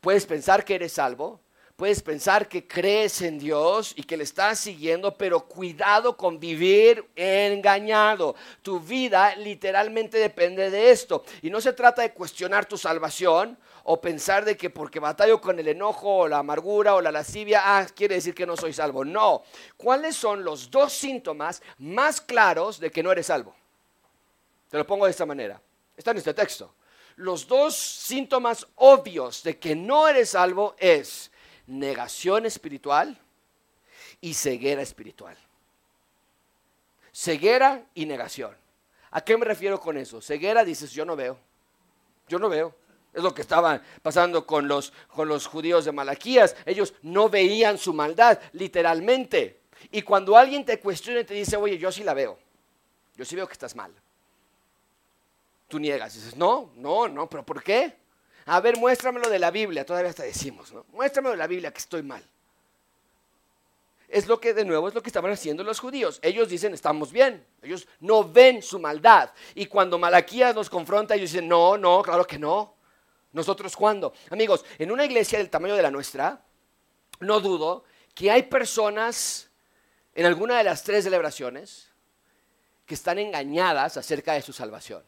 [0.00, 1.40] Puedes pensar que eres salvo,
[1.82, 7.10] Puedes pensar que crees en Dios y que le estás siguiendo, pero cuidado con vivir
[7.16, 8.36] engañado.
[8.62, 11.24] Tu vida literalmente depende de esto.
[11.42, 15.58] Y no se trata de cuestionar tu salvación o pensar de que porque batallo con
[15.58, 19.04] el enojo o la amargura o la lascivia, ah, quiere decir que no soy salvo.
[19.04, 19.42] No.
[19.76, 23.56] ¿Cuáles son los dos síntomas más claros de que no eres salvo?
[24.70, 25.60] Te lo pongo de esta manera.
[25.96, 26.76] Está en este texto.
[27.16, 31.31] Los dos síntomas obvios de que no eres salvo es
[31.66, 33.18] negación espiritual
[34.20, 35.36] y ceguera espiritual.
[37.12, 38.56] Ceguera y negación.
[39.10, 40.22] ¿A qué me refiero con eso?
[40.22, 41.38] Ceguera dices, yo no veo.
[42.28, 42.74] Yo no veo.
[43.12, 46.56] Es lo que estaba pasando con los, con los judíos de Malaquías.
[46.64, 49.60] Ellos no veían su maldad, literalmente.
[49.90, 52.38] Y cuando alguien te cuestiona y te dice, oye, yo sí la veo.
[53.14, 53.92] Yo sí veo que estás mal.
[55.68, 56.14] Tú niegas.
[56.14, 58.01] Dices, no, no, no, pero ¿por qué?
[58.46, 59.86] A ver, muéstramelo de la Biblia.
[59.86, 60.84] Todavía hasta decimos, ¿no?
[60.92, 62.22] Muéstramelo de la Biblia que estoy mal.
[64.08, 66.18] Es lo que, de nuevo, es lo que estaban haciendo los judíos.
[66.22, 67.46] Ellos dicen, estamos bien.
[67.62, 69.30] Ellos no ven su maldad.
[69.54, 72.74] Y cuando Malaquías los confronta, ellos dicen, no, no, claro que no.
[73.32, 74.12] ¿Nosotros cuándo?
[74.28, 76.42] Amigos, en una iglesia del tamaño de la nuestra,
[77.20, 79.48] no dudo que hay personas
[80.14, 81.88] en alguna de las tres celebraciones
[82.84, 85.02] que están engañadas acerca de su salvación.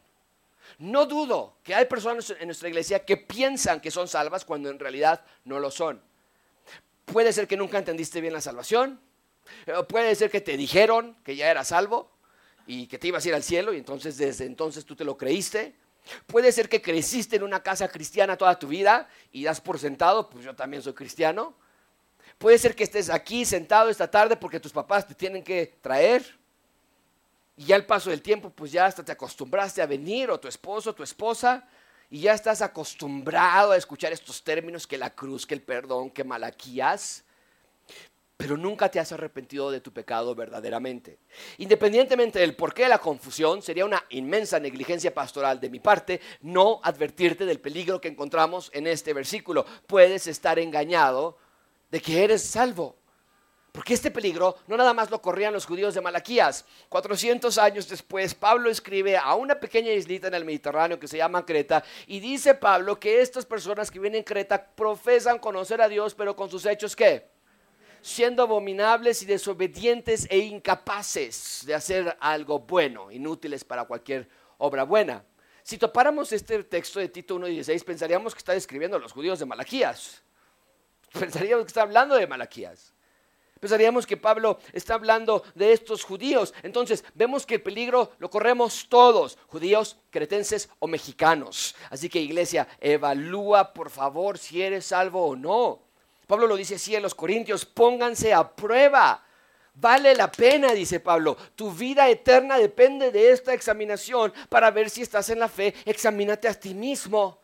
[0.79, 4.79] No dudo que hay personas en nuestra iglesia que piensan que son salvas cuando en
[4.79, 6.01] realidad no lo son.
[7.05, 8.99] Puede ser que nunca entendiste bien la salvación.
[9.65, 12.11] Eh, puede ser que te dijeron que ya eras salvo
[12.67, 15.17] y que te ibas a ir al cielo y entonces desde entonces tú te lo
[15.17, 15.75] creíste.
[16.27, 20.29] Puede ser que creciste en una casa cristiana toda tu vida y das por sentado,
[20.29, 21.55] pues yo también soy cristiano.
[22.37, 26.37] Puede ser que estés aquí sentado esta tarde porque tus papás te tienen que traer.
[27.57, 30.47] Y ya al paso del tiempo, pues ya hasta te acostumbraste a venir, o tu
[30.47, 31.67] esposo, tu esposa,
[32.09, 36.23] y ya estás acostumbrado a escuchar estos términos, que la cruz, que el perdón, que
[36.23, 37.23] Malaquías,
[38.37, 41.19] pero nunca te has arrepentido de tu pecado verdaderamente.
[41.57, 46.81] Independientemente del porqué de la confusión, sería una inmensa negligencia pastoral de mi parte no
[46.83, 49.65] advertirte del peligro que encontramos en este versículo.
[49.87, 51.37] Puedes estar engañado
[51.89, 52.97] de que eres salvo.
[53.75, 56.63] Porque este peligro no nada más lo corrían los judíos de Malaquías.
[56.87, 61.45] 400 años después, Pablo escribe a una pequeña islita en el Mediterráneo que se llama
[61.45, 66.15] Creta y dice Pablo que estas personas que vienen en Creta profesan conocer a Dios,
[66.15, 67.27] pero con sus hechos ¿qué?
[68.01, 75.25] Siendo abominables y desobedientes e incapaces de hacer algo bueno, inútiles para cualquier obra buena.
[75.63, 79.45] Si topáramos este texto de Tito 1.16, pensaríamos que está describiendo a los judíos de
[79.45, 80.23] Malaquías.
[81.19, 82.94] Pensaríamos que está hablando de Malaquías.
[83.65, 86.53] Pensaríamos que Pablo está hablando de estos judíos.
[86.61, 91.75] Entonces, vemos que el peligro lo corremos todos, judíos, cretenses o mexicanos.
[91.89, 95.79] Así que iglesia, evalúa por favor si eres salvo o no.
[96.27, 99.25] Pablo lo dice así en los Corintios, pónganse a prueba.
[99.73, 101.35] Vale la pena, dice Pablo.
[101.55, 105.73] Tu vida eterna depende de esta examinación para ver si estás en la fe.
[105.85, 107.39] Examínate a ti mismo.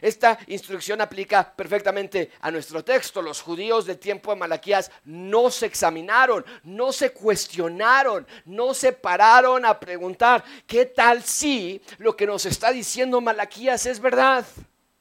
[0.00, 3.22] Esta instrucción aplica perfectamente a nuestro texto.
[3.22, 9.64] Los judíos del tiempo de Malaquías no se examinaron, no se cuestionaron, no se pararon
[9.64, 14.44] a preguntar, ¿qué tal si lo que nos está diciendo Malaquías es verdad?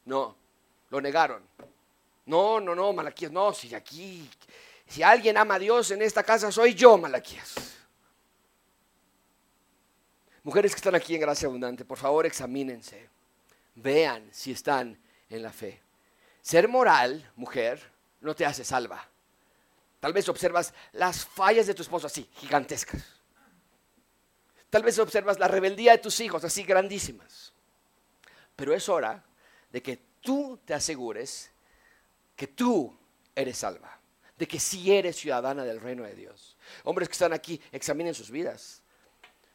[0.05, 0.36] No,
[0.89, 1.43] lo negaron.
[2.25, 4.29] No, no, no, Malaquías, no, si aquí,
[4.88, 7.53] si alguien ama a Dios en esta casa, soy yo, Malaquías.
[10.41, 13.10] Mujeres que están aquí en Gracia Abundante, por favor, examínense
[13.76, 15.82] vean si están en la fe.
[16.42, 19.08] Ser moral, mujer, no te hace salva.
[20.00, 23.04] Tal vez observas las fallas de tu esposo así, gigantescas.
[24.70, 27.54] Tal vez observas la rebeldía de tus hijos así grandísimas.
[28.56, 29.24] Pero es hora
[29.72, 31.52] de que tú te asegures
[32.36, 32.96] que tú
[33.36, 34.00] eres salva.
[34.38, 36.58] de que si eres ciudadana del reino de Dios.
[36.84, 38.82] Hombres que están aquí, examinen sus vidas.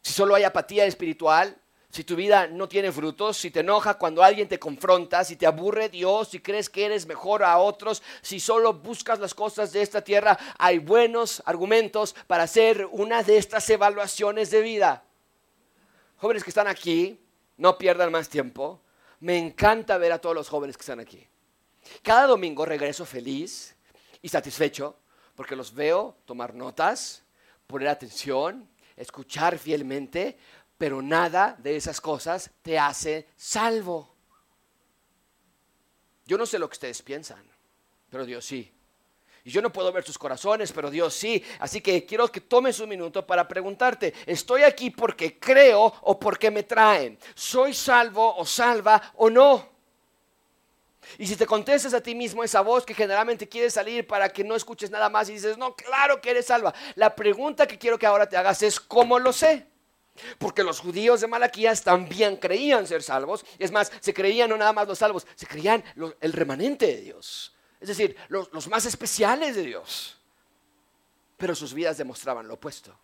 [0.01, 1.55] Si solo hay apatía espiritual,
[1.91, 5.47] si tu vida no tiene frutos, si te enoja cuando alguien te confronta, si te
[5.47, 9.83] aburre Dios, si crees que eres mejor a otros, si solo buscas las cosas de
[9.83, 15.05] esta tierra, hay buenos argumentos para hacer una de estas evaluaciones de vida.
[16.17, 17.19] Jóvenes que están aquí,
[17.57, 18.81] no pierdan más tiempo.
[19.19, 21.27] Me encanta ver a todos los jóvenes que están aquí.
[22.03, 23.75] Cada domingo regreso feliz
[24.23, 24.97] y satisfecho
[25.35, 27.25] porque los veo tomar notas,
[27.67, 30.39] poner atención, escuchar fielmente,
[30.81, 34.15] pero nada de esas cosas te hace salvo.
[36.25, 37.45] Yo no sé lo que ustedes piensan,
[38.09, 38.73] pero Dios sí.
[39.45, 41.45] Y yo no puedo ver sus corazones, pero Dios sí.
[41.59, 46.51] Así que quiero que tomes un minuto para preguntarte, ¿estoy aquí porque creo o porque
[46.51, 47.19] me traen?
[47.35, 49.69] ¿Soy salvo o salva o no?
[51.19, 54.45] Y si te contestas a ti mismo esa voz que generalmente quiere salir para que
[54.45, 56.73] no escuches nada más y dices, no, claro que eres salva.
[56.95, 59.70] La pregunta que quiero que ahora te hagas es, ¿cómo lo sé?
[60.39, 63.45] Porque los judíos de Malaquías también creían ser salvos.
[63.59, 65.83] Es más, se creían no nada más los salvos, se creían
[66.21, 67.55] el remanente de Dios.
[67.81, 70.19] Es decir, los, los más especiales de Dios.
[71.37, 72.95] Pero sus vidas demostraban lo opuesto.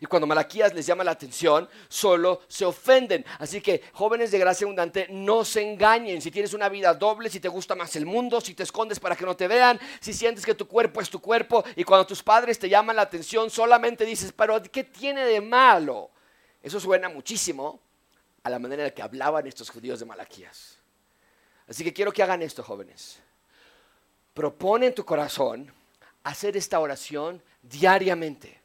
[0.00, 3.24] Y cuando Malaquías les llama la atención, solo se ofenden.
[3.38, 6.20] Así que, jóvenes de gracia abundante, no se engañen.
[6.22, 9.16] Si tienes una vida doble, si te gusta más el mundo, si te escondes para
[9.16, 12.22] que no te vean, si sientes que tu cuerpo es tu cuerpo y cuando tus
[12.22, 16.10] padres te llaman la atención, solamente dices, pero ¿qué tiene de malo?
[16.62, 17.80] Eso suena muchísimo
[18.42, 20.78] a la manera en la que hablaban estos judíos de Malaquías.
[21.68, 23.18] Así que quiero que hagan esto, jóvenes.
[24.34, 25.72] Propone en tu corazón
[26.24, 28.60] hacer esta oración diariamente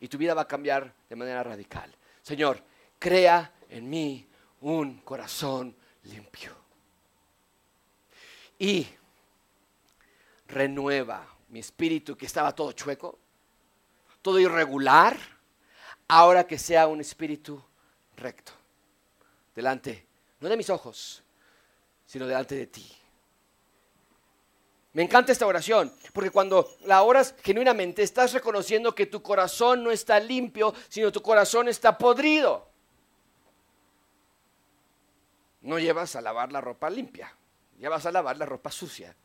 [0.00, 1.92] y tu vida va a cambiar de manera radical.
[2.22, 2.62] Señor,
[2.98, 4.26] crea en mí
[4.60, 5.74] un corazón
[6.04, 6.52] limpio.
[8.58, 8.86] Y
[10.46, 13.18] renueva mi espíritu que estaba todo chueco,
[14.22, 15.16] todo irregular
[16.12, 17.62] ahora que sea un espíritu
[18.16, 18.52] recto,
[19.54, 20.06] delante,
[20.40, 21.22] no de mis ojos,
[22.04, 22.86] sino delante de ti.
[24.92, 29.90] Me encanta esta oración, porque cuando la oras genuinamente estás reconociendo que tu corazón no
[29.90, 32.68] está limpio, sino tu corazón está podrido.
[35.62, 37.34] No llevas a lavar la ropa limpia,
[37.78, 39.16] llevas a lavar la ropa sucia.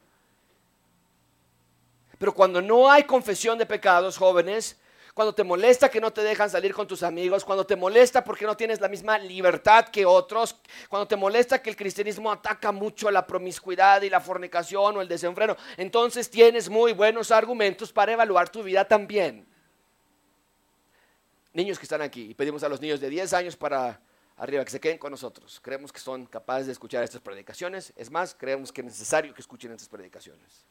[2.18, 4.78] Pero cuando no hay confesión de pecados, jóvenes,
[5.18, 8.46] cuando te molesta que no te dejan salir con tus amigos, cuando te molesta porque
[8.46, 10.58] no tienes la misma libertad que otros,
[10.90, 15.08] cuando te molesta que el cristianismo ataca mucho la promiscuidad y la fornicación o el
[15.08, 19.48] desenfreno, entonces tienes muy buenos argumentos para evaluar tu vida también.
[21.52, 24.00] Niños que están aquí, y pedimos a los niños de 10 años para
[24.36, 25.60] arriba que se queden con nosotros.
[25.64, 27.92] Creemos que son capaces de escuchar estas predicaciones.
[27.96, 30.68] Es más, creemos que es necesario que escuchen estas predicaciones.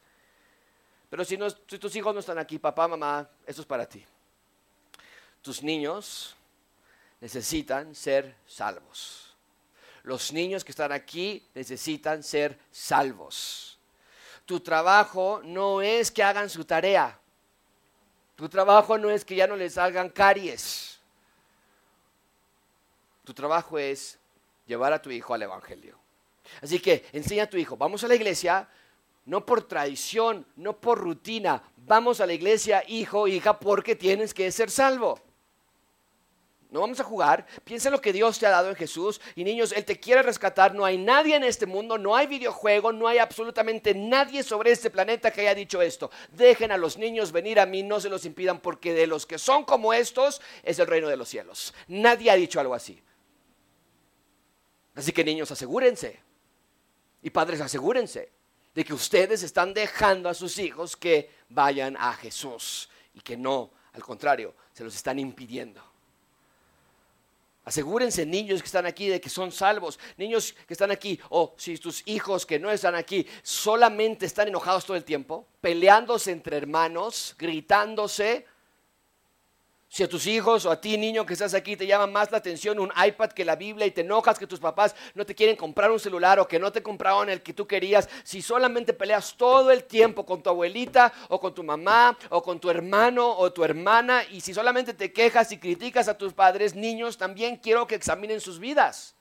[1.09, 4.05] Pero si, tus hijos no están aquí, papá, mamá, esto es para ti
[5.41, 6.35] tus niños
[7.21, 9.35] necesitan ser salvos.
[10.03, 13.77] Los niños que están aquí necesitan ser salvos.
[14.45, 17.19] Tu trabajo no es que hagan su tarea.
[18.35, 20.99] Tu trabajo no es que ya no les salgan caries.
[23.25, 24.17] Tu trabajo es
[24.65, 25.97] llevar a tu hijo al Evangelio.
[26.61, 28.69] Así que enseña a tu hijo, vamos a la iglesia,
[29.25, 34.49] no por tradición, no por rutina, vamos a la iglesia, hijo, hija, porque tienes que
[34.51, 35.19] ser salvo.
[36.69, 37.45] No vamos a jugar.
[37.63, 39.21] Piensa en lo que Dios te ha dado en Jesús.
[39.35, 40.75] Y niños, Él te quiere rescatar.
[40.75, 44.89] No hay nadie en este mundo, no hay videojuego, no hay absolutamente nadie sobre este
[44.89, 46.11] planeta que haya dicho esto.
[46.31, 49.39] Dejen a los niños venir a mí, no se los impidan, porque de los que
[49.39, 51.73] son como estos es el reino de los cielos.
[51.87, 53.01] Nadie ha dicho algo así.
[54.95, 56.19] Así que niños, asegúrense.
[57.21, 58.31] Y padres, asegúrense
[58.75, 63.71] de que ustedes están dejando a sus hijos que vayan a Jesús y que no,
[63.93, 65.96] al contrario, se los están impidiendo.
[67.67, 69.99] Asegúrense, niños que están aquí, de que son salvos.
[70.15, 74.85] Niños que están aquí, o si tus hijos que no están aquí, solamente están enojados
[74.85, 78.45] todo el tiempo, peleándose entre hermanos, gritándose,
[79.89, 82.39] si a tus hijos o a ti, niño que estás aquí, te llama más la
[82.39, 85.55] atención un iPad que la Biblia y te enojas que tus papás no te quieren
[85.55, 89.35] comprar un celular o que no te compraron el que tú querías, si solamente peleas
[89.37, 93.51] todo el tiempo con tu abuelita o con tu mamá o con tu hermano o
[93.53, 97.87] tu hermana y si solamente te quejas y criticas a tus padres, niños, también quiero
[97.87, 99.15] que examinen sus vidas.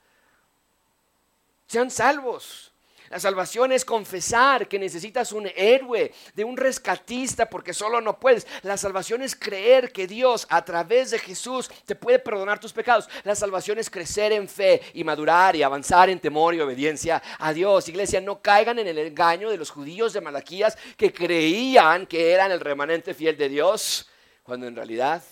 [1.68, 2.72] Sean salvos.
[3.10, 8.46] La salvación es confesar que necesitas un héroe, de un rescatista, porque solo no puedes.
[8.62, 13.08] La salvación es creer que Dios a través de Jesús te puede perdonar tus pecados.
[13.24, 17.52] La salvación es crecer en fe y madurar y avanzar en temor y obediencia a
[17.52, 17.88] Dios.
[17.88, 22.50] Iglesia, no caigan en el engaño de los judíos de Malaquías que creían que eran
[22.50, 24.08] el remanente fiel de Dios,
[24.42, 25.22] cuando en realidad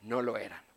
[0.00, 0.69] no lo eran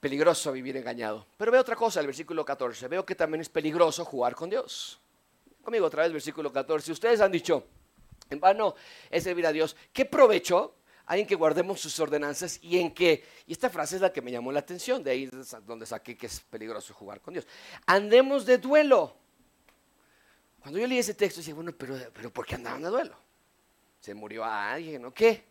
[0.00, 1.26] peligroso vivir engañado.
[1.36, 2.88] Pero veo otra cosa, el versículo 14.
[2.88, 5.00] Veo que también es peligroso jugar con Dios.
[5.62, 6.92] Conmigo otra vez, versículo 14.
[6.92, 7.64] Ustedes han dicho,
[8.30, 8.74] en vano
[9.10, 9.76] es servir a Dios.
[9.92, 10.74] ¿Qué provecho
[11.06, 14.20] hay en que guardemos sus ordenanzas y en que, y esta frase es la que
[14.20, 15.30] me llamó la atención, de ahí
[15.64, 17.46] donde saqué que es peligroso jugar con Dios.
[17.86, 19.16] Andemos de duelo.
[20.60, 23.16] Cuando yo leí ese texto, decía, bueno, pero, pero ¿por qué andaban de duelo?
[24.00, 25.44] ¿Se murió a alguien o qué?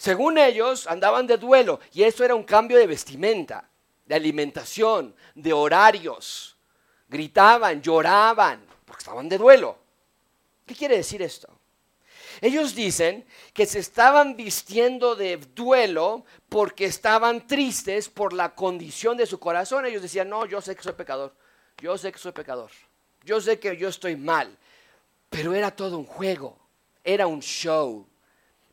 [0.00, 3.68] Según ellos, andaban de duelo y eso era un cambio de vestimenta,
[4.06, 6.56] de alimentación, de horarios.
[7.06, 9.76] Gritaban, lloraban, porque estaban de duelo.
[10.64, 11.50] ¿Qué quiere decir esto?
[12.40, 19.26] Ellos dicen que se estaban vistiendo de duelo porque estaban tristes por la condición de
[19.26, 19.84] su corazón.
[19.84, 21.34] Ellos decían, no, yo sé que soy pecador,
[21.76, 22.70] yo sé que soy pecador,
[23.22, 24.56] yo sé que yo estoy mal,
[25.28, 26.56] pero era todo un juego,
[27.04, 28.09] era un show.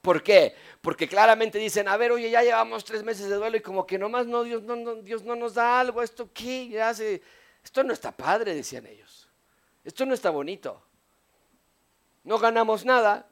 [0.02, 0.56] ¿Por qué?
[0.82, 3.98] Porque claramente dicen, a ver, oye, ya llevamos tres meses de duelo y como que
[3.98, 7.22] nomás no, Dios no, Dios no nos da algo, esto qué hace,
[7.64, 9.30] esto no está padre, decían ellos.
[9.84, 10.82] Esto no está bonito.
[12.24, 13.28] No ganamos nada,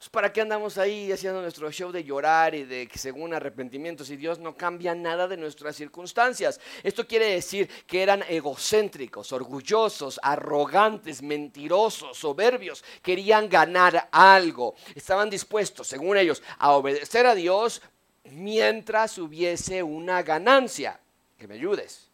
[0.00, 4.08] pues, ¿Para qué andamos ahí haciendo nuestro show de llorar y de que según arrepentimientos
[4.08, 6.58] y Dios no cambia nada de nuestras circunstancias?
[6.82, 14.74] Esto quiere decir que eran egocéntricos, orgullosos, arrogantes, mentirosos, soberbios, querían ganar algo.
[14.94, 17.82] Estaban dispuestos, según ellos, a obedecer a Dios
[18.24, 20.98] mientras hubiese una ganancia.
[21.36, 22.08] Que me ayudes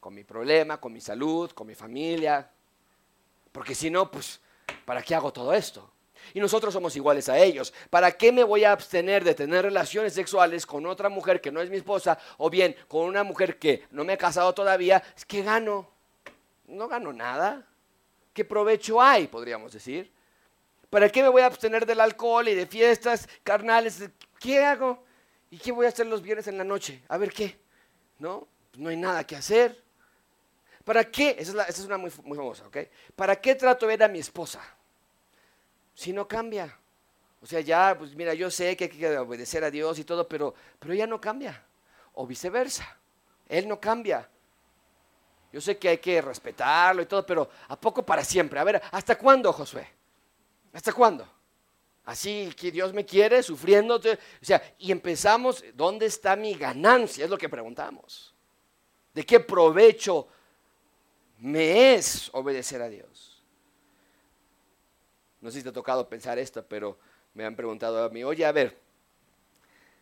[0.00, 2.50] con mi problema, con mi salud, con mi familia.
[3.52, 4.40] Porque si no, pues,
[4.86, 5.92] ¿para qué hago todo esto?
[6.34, 7.72] Y nosotros somos iguales a ellos.
[7.90, 11.60] ¿Para qué me voy a abstener de tener relaciones sexuales con otra mujer que no
[11.60, 15.02] es mi esposa o bien con una mujer que no me he casado todavía?
[15.16, 15.88] Es que gano.
[16.66, 17.66] No gano nada.
[18.32, 20.12] ¿Qué provecho hay, podríamos decir?
[20.90, 24.02] ¿Para qué me voy a abstener del alcohol y de fiestas carnales?
[24.38, 25.04] ¿Qué hago?
[25.50, 27.02] ¿Y qué voy a hacer los viernes en la noche?
[27.08, 27.58] A ver qué.
[28.18, 28.46] ¿No?
[28.70, 29.82] Pues no hay nada que hacer.
[30.84, 31.34] ¿Para qué?
[31.38, 32.76] Esa es, una muy, famosa, ¿ok?
[33.16, 34.60] ¿Para qué trato ver a mi esposa?
[35.96, 36.78] Si no cambia?
[37.40, 40.28] O sea, ya, pues mira, yo sé que hay que obedecer a Dios y todo,
[40.28, 41.64] pero, pero ella no cambia.
[42.14, 42.96] O viceversa.
[43.48, 44.28] Él no cambia.
[45.52, 48.60] Yo sé que hay que respetarlo y todo, pero ¿a poco para siempre?
[48.60, 49.88] A ver, ¿hasta cuándo, Josué?
[50.72, 51.26] ¿Hasta cuándo?
[52.04, 53.96] Así que Dios me quiere, sufriendo.
[53.96, 54.00] O
[54.42, 57.24] sea, y empezamos, ¿dónde está mi ganancia?
[57.24, 58.34] Es lo que preguntamos.
[59.14, 60.28] ¿De qué provecho
[61.38, 63.35] me es obedecer a Dios?
[65.46, 66.98] No sé si te ha tocado pensar esto, pero
[67.32, 68.76] me han preguntado a mí, oye, a ver,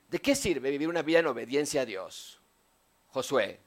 [0.09, 2.41] ¿de qué sirve vivir una vida en obediencia a Dios?
[3.11, 3.61] Josué.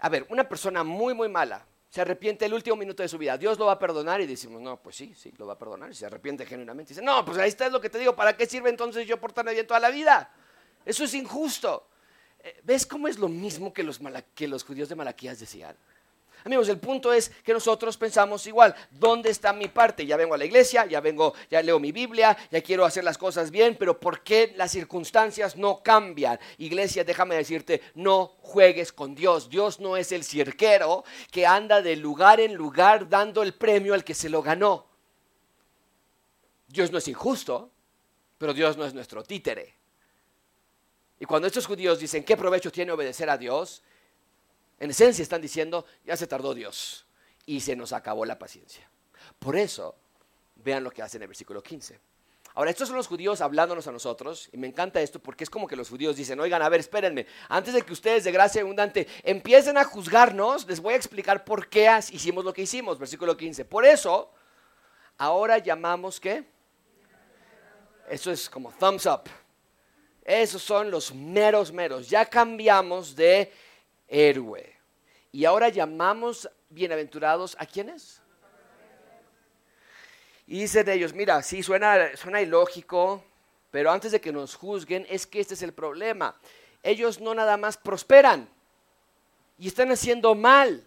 [0.00, 3.38] A ver, una persona muy, muy mala, se arrepiente el último minuto de su vida,
[3.38, 4.20] ¿Dios lo va a perdonar?
[4.20, 5.92] Y decimos, no, pues sí, sí, lo va a perdonar.
[5.92, 6.92] Y se arrepiente genuinamente.
[6.92, 9.20] Y dice, no, pues ahí está lo que te digo, ¿para qué sirve entonces yo
[9.20, 10.34] portarme bien toda la vida?
[10.84, 11.86] Eso es injusto.
[12.40, 14.00] Eh, ¿Ves cómo es lo mismo que los,
[14.34, 15.76] que los judíos de Malaquías decían?
[16.46, 18.72] Amigos, el punto es que nosotros pensamos igual.
[18.92, 20.06] ¿Dónde está mi parte?
[20.06, 23.18] Ya vengo a la iglesia, ya vengo, ya leo mi Biblia, ya quiero hacer las
[23.18, 26.38] cosas bien, pero ¿por qué las circunstancias no cambian?
[26.58, 29.50] Iglesia, déjame decirte, no juegues con Dios.
[29.50, 34.04] Dios no es el cirquero que anda de lugar en lugar dando el premio al
[34.04, 34.86] que se lo ganó.
[36.68, 37.72] Dios no es injusto,
[38.38, 39.74] pero Dios no es nuestro títere.
[41.18, 43.82] Y cuando estos judíos dicen, ¿qué provecho tiene obedecer a Dios?
[44.78, 47.06] En esencia están diciendo, ya se tardó Dios
[47.46, 48.88] y se nos acabó la paciencia.
[49.38, 49.94] Por eso,
[50.56, 51.98] vean lo que hace en el versículo 15.
[52.54, 55.68] Ahora, estos son los judíos hablándonos a nosotros, y me encanta esto porque es como
[55.68, 59.06] que los judíos dicen, oigan, a ver, espérenme, antes de que ustedes de gracia abundante
[59.22, 63.66] empiecen a juzgarnos, les voy a explicar por qué hicimos lo que hicimos, versículo 15.
[63.66, 64.32] Por eso,
[65.18, 66.44] ahora llamamos qué?
[68.08, 69.24] Eso es como thumbs up.
[70.24, 72.08] Esos son los meros meros.
[72.08, 73.52] Ya cambiamos de
[74.08, 74.76] héroe.
[75.32, 78.20] Y ahora llamamos bienaventurados a quiénes?
[80.46, 83.24] Y dicen ellos, mira, sí, suena, suena ilógico,
[83.70, 86.36] pero antes de que nos juzguen, es que este es el problema.
[86.82, 88.48] Ellos no nada más prosperan
[89.58, 90.84] y están haciendo mal.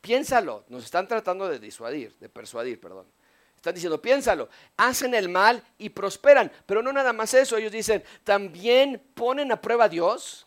[0.00, 3.06] Piénsalo, nos están tratando de disuadir, de persuadir, perdón.
[3.54, 8.02] Están diciendo, piénsalo, hacen el mal y prosperan, pero no nada más eso, ellos dicen,
[8.24, 10.46] también ponen a prueba a Dios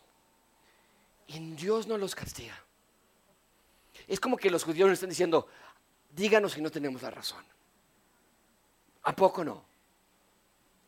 [1.26, 2.58] y Dios no los castiga.
[4.06, 5.46] es como que los judíos nos están diciendo,
[6.10, 7.44] díganos si no tenemos la razón.
[9.02, 9.64] ¿A poco no?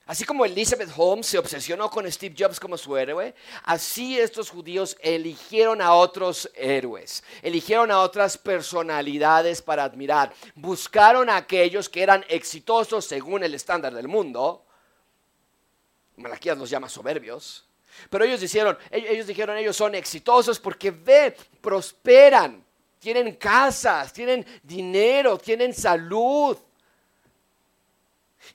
[0.07, 3.34] Así como Elizabeth Holmes se obsesionó con Steve Jobs como su héroe,
[3.64, 11.37] así estos judíos eligieron a otros héroes, eligieron a otras personalidades para admirar, buscaron a
[11.37, 14.64] aquellos que eran exitosos según el estándar del mundo.
[16.14, 17.64] Malaquías los llama soberbios,
[18.11, 22.64] pero ellos dijeron, ellos dijeron, ellos son exitosos porque ve, prosperan,
[22.99, 26.57] tienen casas, tienen dinero, tienen salud.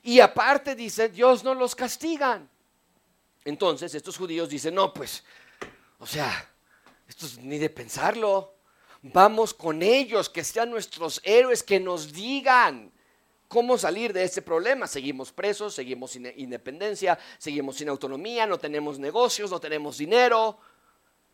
[0.02, 2.48] Y aparte dice, Dios no los castigan.
[3.44, 5.24] Entonces estos judíos dicen, no, pues,
[5.98, 6.48] o sea,
[7.08, 8.54] esto es ni de pensarlo.
[9.02, 12.92] Vamos con ellos, que sean nuestros héroes, que nos digan
[13.52, 14.86] cómo salir de este problema.
[14.86, 20.56] Seguimos presos, seguimos sin independencia, seguimos sin autonomía, no tenemos negocios, no tenemos dinero.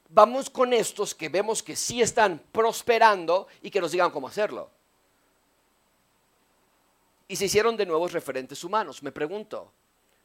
[0.08, 4.68] Vamos con estos que vemos que sí están prosperando y que nos digan cómo hacerlo
[7.28, 9.00] y se hicieron de nuevos referentes humanos.
[9.02, 9.70] Me pregunto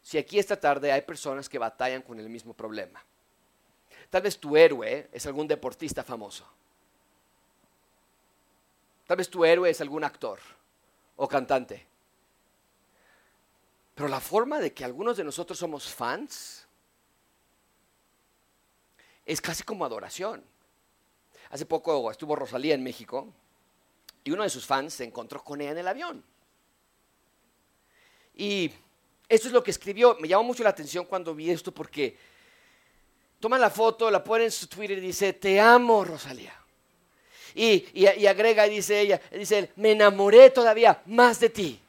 [0.01, 3.03] si aquí esta tarde hay personas que batallan con el mismo problema.
[4.09, 6.47] Tal vez tu héroe es algún deportista famoso.
[9.05, 10.39] Tal vez tu héroe es algún actor
[11.16, 11.88] o cantante.
[13.95, 16.68] Pero la forma de que algunos de nosotros somos fans
[19.26, 20.43] es casi como adoración.
[21.49, 23.32] Hace poco estuvo Rosalía en México
[24.24, 26.24] y uno de sus fans se encontró con ella en el avión.
[28.36, 28.72] Y
[29.30, 30.18] esto es lo que escribió.
[30.20, 32.18] Me llamó mucho la atención cuando vi esto porque
[33.39, 36.62] toma la foto, la pone en su Twitter y dice, te amo, Rosalía.
[37.55, 41.79] Y, y, agrega y dice ella, dice me enamoré todavía más de ti.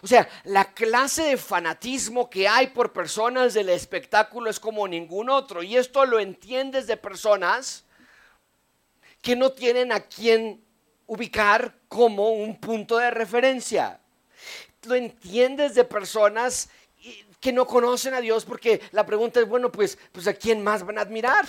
[0.00, 5.28] O sea, la clase de fanatismo que hay por personas del espectáculo es como ningún
[5.28, 5.62] otro.
[5.62, 7.84] Y esto lo entiendes de personas
[9.20, 10.62] que no tienen a quien
[11.06, 14.00] ubicar como un punto de referencia
[14.86, 16.68] lo entiendes de personas
[17.40, 20.84] que no conocen a Dios porque la pregunta es, bueno, pues, pues ¿a quién más
[20.84, 21.46] van a admirar?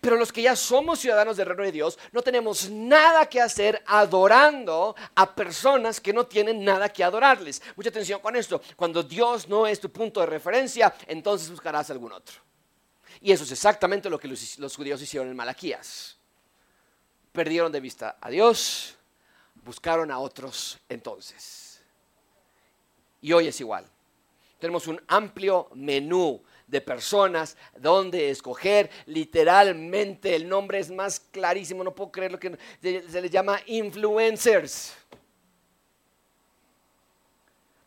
[0.00, 3.82] Pero los que ya somos ciudadanos del reino de Dios no tenemos nada que hacer
[3.86, 7.62] adorando a personas que no tienen nada que adorarles.
[7.76, 8.60] Mucha atención con esto.
[8.76, 12.36] Cuando Dios no es tu punto de referencia, entonces buscarás algún otro.
[13.20, 16.16] Y eso es exactamente lo que los, los judíos hicieron en Malaquías.
[17.32, 18.96] Perdieron de vista a Dios,
[19.64, 21.80] buscaron a otros entonces.
[23.20, 23.86] Y hoy es igual.
[24.58, 28.90] Tenemos un amplio menú de personas donde escoger.
[29.06, 34.94] Literalmente el nombre es más clarísimo, no puedo creer lo que se les llama influencers.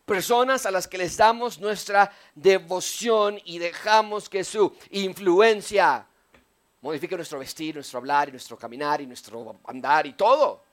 [0.06, 6.08] Personas a las que les damos nuestra devoción y dejamos que su influencia
[6.82, 10.64] modifique nuestro vestir, nuestro hablar y nuestro caminar y nuestro andar y todo.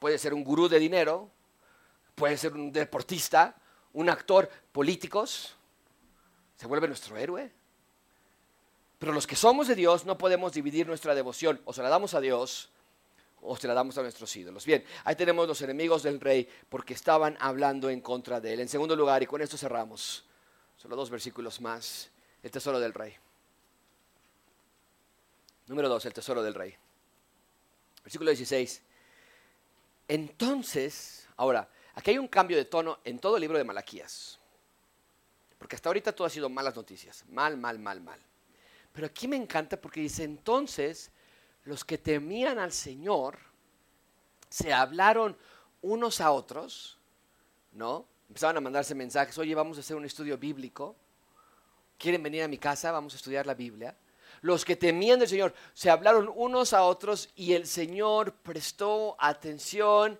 [0.00, 1.30] Puede ser un gurú de dinero,
[2.16, 3.54] puede ser un deportista,
[3.92, 5.56] un actor, políticos.
[6.56, 7.50] Se vuelve nuestro héroe.
[8.98, 11.60] Pero los que somos de Dios no podemos dividir nuestra devoción.
[11.64, 12.70] O se la damos a Dios
[13.42, 14.64] o se la damos a nuestros ídolos.
[14.66, 18.60] Bien, ahí tenemos los enemigos del rey porque estaban hablando en contra de él.
[18.60, 20.24] En segundo lugar, y con esto cerramos,
[20.76, 22.10] solo dos versículos más,
[22.42, 23.14] el tesoro del rey.
[25.66, 26.74] Número dos, el tesoro del rey.
[28.02, 28.82] Versículo 16.
[30.08, 34.35] Entonces, ahora, aquí hay un cambio de tono en todo el libro de Malaquías.
[35.58, 37.24] Porque hasta ahorita todo ha sido malas noticias.
[37.28, 38.20] Mal, mal, mal, mal.
[38.92, 41.10] Pero aquí me encanta porque dice, entonces,
[41.64, 43.38] los que temían al Señor
[44.48, 45.36] se hablaron
[45.82, 46.98] unos a otros,
[47.72, 48.06] ¿no?
[48.28, 50.96] Empezaban a mandarse mensajes, oye, vamos a hacer un estudio bíblico.
[51.98, 52.92] ¿Quieren venir a mi casa?
[52.92, 53.96] Vamos a estudiar la Biblia
[54.42, 60.18] los que temían del Señor se hablaron unos a otros y el Señor prestó atención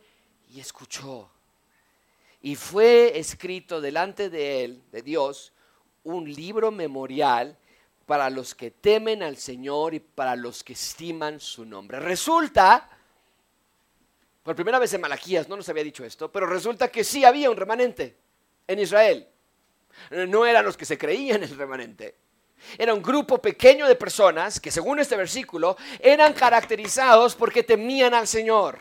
[0.48, 1.30] y escuchó.
[2.42, 5.52] Y fue escrito delante de él, de Dios,
[6.04, 7.56] un libro memorial
[8.06, 11.98] para los que temen al Señor y para los que estiman su nombre.
[11.98, 12.88] Resulta,
[14.42, 17.50] por primera vez en Malaquías, no nos había dicho esto, pero resulta que sí había
[17.50, 18.16] un remanente
[18.68, 19.26] en Israel.
[20.28, 22.26] No eran los que se creían el remanente
[22.78, 28.26] era un grupo pequeño de personas que según este versículo eran caracterizados porque temían al
[28.26, 28.78] Señor.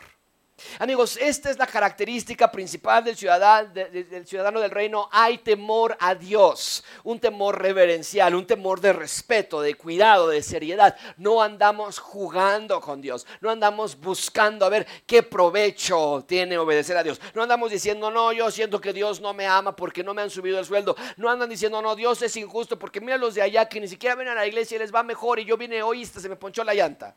[0.78, 5.06] Amigos, esta es la característica principal del ciudadano, del ciudadano del reino.
[5.12, 10.96] Hay temor a Dios, un temor reverencial, un temor de respeto, de cuidado, de seriedad.
[11.18, 17.02] No andamos jugando con Dios, no andamos buscando a ver qué provecho tiene obedecer a
[17.02, 17.20] Dios.
[17.34, 20.30] No andamos diciendo, no, yo siento que Dios no me ama porque no me han
[20.30, 20.96] subido el sueldo.
[21.18, 24.14] No andan diciendo, no, Dios es injusto porque mira los de allá que ni siquiera
[24.14, 26.36] ven a la iglesia y les va mejor y yo vine hoy y se me
[26.36, 27.14] ponchó la llanta.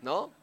[0.00, 0.39] ¿No?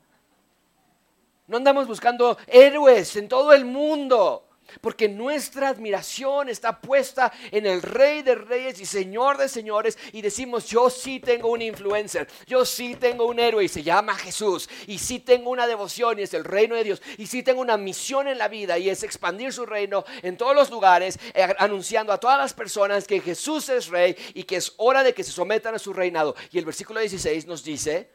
[1.47, 4.43] No andamos buscando héroes en todo el mundo.
[4.81, 10.21] Porque nuestra admiración está puesta en el Rey de Reyes y Señor de Señores y
[10.21, 14.69] decimos, yo sí tengo un influencer, yo sí tengo un héroe y se llama Jesús
[14.85, 17.77] y sí tengo una devoción y es el reino de Dios y sí tengo una
[17.77, 22.11] misión en la vida y es expandir su reino en todos los lugares, eh, anunciando
[22.11, 25.31] a todas las personas que Jesús es Rey y que es hora de que se
[25.31, 26.35] sometan a su reinado.
[26.51, 28.11] Y el versículo 16 nos dice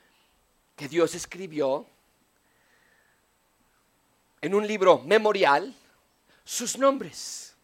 [0.76, 1.86] que Dios escribió
[4.42, 5.74] en un libro memorial
[6.44, 7.56] sus nombres.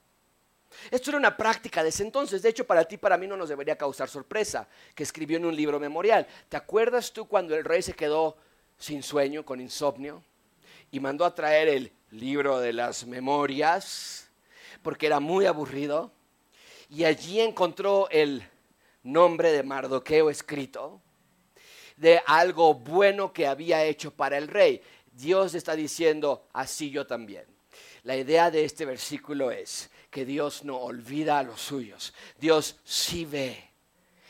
[0.90, 2.40] Esto era una práctica de ese entonces.
[2.40, 5.56] De hecho, para ti, para mí no nos debería causar sorpresa que escribió en un
[5.56, 6.26] libro memorial.
[6.48, 8.36] ¿Te acuerdas tú cuando el rey se quedó
[8.78, 10.22] sin sueño, con insomnio,
[10.92, 14.30] y mandó a traer el libro de las memorias,
[14.82, 16.12] porque era muy aburrido,
[16.88, 18.48] y allí encontró el
[19.02, 21.02] nombre de Mardoqueo escrito,
[21.96, 24.80] de algo bueno que había hecho para el rey.
[25.18, 27.44] Dios está diciendo, así yo también.
[28.04, 32.14] La idea de este versículo es que Dios no olvida a los suyos.
[32.38, 33.68] Dios sí ve.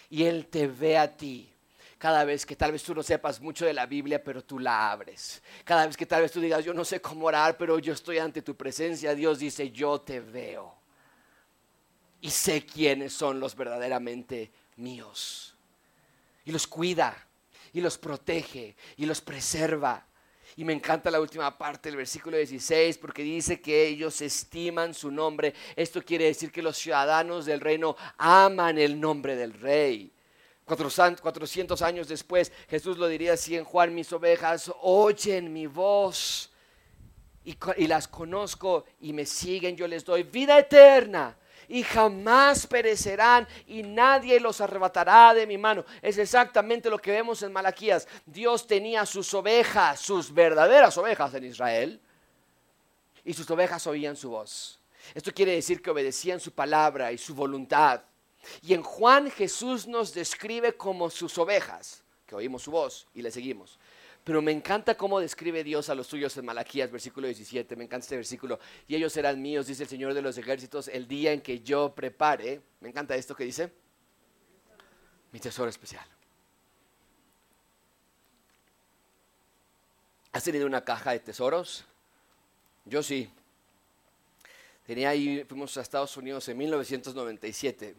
[0.08, 1.52] Y Él te ve a ti.
[1.98, 4.90] Cada vez que tal vez tú no sepas mucho de la Biblia, pero tú la
[4.90, 5.42] abres.
[5.62, 8.18] Cada vez que tal vez tú digas, yo no sé cómo orar, pero yo estoy
[8.18, 10.74] ante tu presencia, Dios dice, yo te veo.
[12.22, 15.54] Y sé quiénes son los verdaderamente míos.
[16.46, 17.26] Y los cuida,
[17.74, 20.07] y los protege, y los preserva.
[20.58, 25.08] Y me encanta la última parte del versículo 16 porque dice que ellos estiman su
[25.08, 25.54] nombre.
[25.76, 30.12] Esto quiere decir que los ciudadanos del reino aman el nombre del rey.
[30.64, 36.50] 400 años después, Jesús lo diría así en Juan, mis ovejas oyen mi voz
[37.44, 41.38] y, y las conozco y me siguen, yo les doy vida eterna
[41.68, 45.84] y jamás perecerán y nadie los arrebatará de mi mano.
[46.00, 48.08] Es exactamente lo que vemos en Malaquías.
[48.24, 52.00] Dios tenía sus ovejas, sus verdaderas ovejas en Israel,
[53.24, 54.80] y sus ovejas oían su voz.
[55.14, 58.02] Esto quiere decir que obedecían su palabra y su voluntad.
[58.62, 63.30] Y en Juan Jesús nos describe como sus ovejas, que oímos su voz y le
[63.30, 63.78] seguimos.
[64.24, 67.76] Pero me encanta cómo describe Dios a los suyos en Malaquías, versículo 17.
[67.76, 68.58] Me encanta este versículo.
[68.86, 71.94] Y ellos serán míos, dice el Señor de los ejércitos, el día en que yo
[71.94, 72.60] prepare.
[72.80, 73.72] Me encanta esto que dice.
[75.32, 76.06] Mi tesoro especial.
[80.32, 81.84] ¿Has tenido una caja de tesoros?
[82.84, 83.30] Yo sí.
[84.86, 87.94] Tenía ahí, fuimos a Estados Unidos en 1997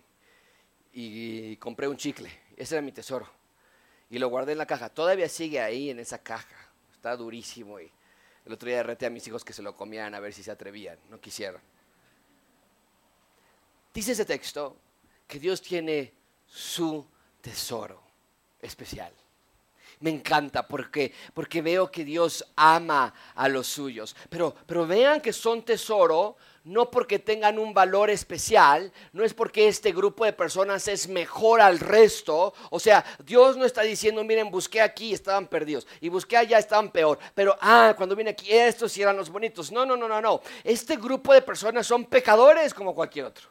[0.93, 2.31] y compré un chicle.
[2.55, 3.38] Ese era mi tesoro
[4.09, 4.89] y lo guardé en la caja.
[4.89, 6.69] Todavía sigue ahí en esa caja.
[6.91, 7.91] Está durísimo y
[8.45, 10.51] el otro día reté a mis hijos que se lo comieran a ver si se
[10.51, 10.97] atrevían.
[11.09, 11.61] No quisieron.
[13.93, 14.77] Dice ese texto
[15.27, 16.13] que Dios tiene
[16.47, 17.05] su
[17.41, 18.01] tesoro
[18.61, 19.13] especial.
[20.01, 24.15] Me encanta porque, porque veo que Dios ama a los suyos.
[24.29, 29.67] Pero, pero vean que son tesoro no porque tengan un valor especial, no es porque
[29.67, 32.53] este grupo de personas es mejor al resto.
[32.69, 36.91] O sea, Dios no está diciendo, miren, busqué aquí estaban perdidos, y busqué allá estaban
[36.91, 39.71] peor, pero, ah, cuando vine aquí, estos sí eran los bonitos.
[39.71, 40.41] No, no, no, no, no.
[40.63, 43.49] Este grupo de personas son pecadores como cualquier otro.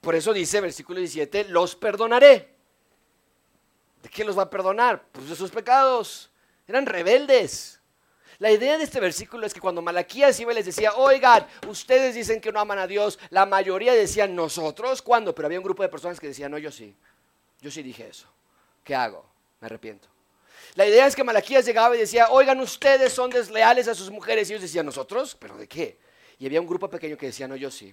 [0.00, 2.54] Por eso dice versículo 17, los perdonaré.
[4.02, 5.04] ¿De qué los va a perdonar?
[5.10, 6.30] Pues de sus pecados.
[6.66, 7.77] Eran rebeldes.
[8.38, 12.14] La idea de este versículo es que cuando Malaquías iba y les decía, oigan, ustedes
[12.14, 15.34] dicen que no aman a Dios, la mayoría decían nosotros, ¿cuándo?
[15.34, 16.94] Pero había un grupo de personas que decían, no, yo sí,
[17.60, 18.28] yo sí dije eso.
[18.84, 19.24] ¿Qué hago?
[19.60, 20.08] Me arrepiento.
[20.76, 24.48] La idea es que Malaquías llegaba y decía, oigan, ustedes son desleales a sus mujeres.
[24.48, 25.36] Y ellos decían, ¿nosotros?
[25.38, 25.98] ¿Pero de qué?
[26.38, 27.92] Y había un grupo pequeño que decía, no, yo sí.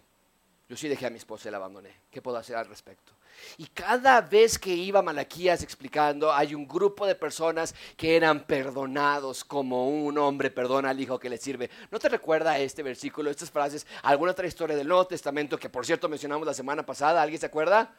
[0.68, 1.94] Yo sí dejé a mi esposa y la abandoné.
[2.10, 3.14] ¿Qué puedo hacer al respecto?
[3.58, 9.44] Y cada vez que iba Malaquías explicando, hay un grupo de personas que eran perdonados
[9.44, 11.70] como un hombre perdona al hijo que le sirve.
[11.92, 15.86] ¿No te recuerda este versículo, estas frases, alguna otra historia del Nuevo Testamento que por
[15.86, 17.22] cierto mencionamos la semana pasada?
[17.22, 17.94] ¿Alguien se acuerda?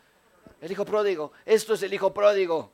[0.60, 1.32] El hijo pródigo.
[1.44, 2.72] Esto es el hijo pródigo.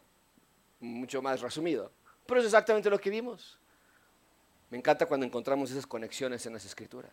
[0.81, 1.93] Mucho más resumido.
[2.27, 3.59] Pero es exactamente lo que vimos.
[4.71, 7.13] Me encanta cuando encontramos esas conexiones en las escrituras.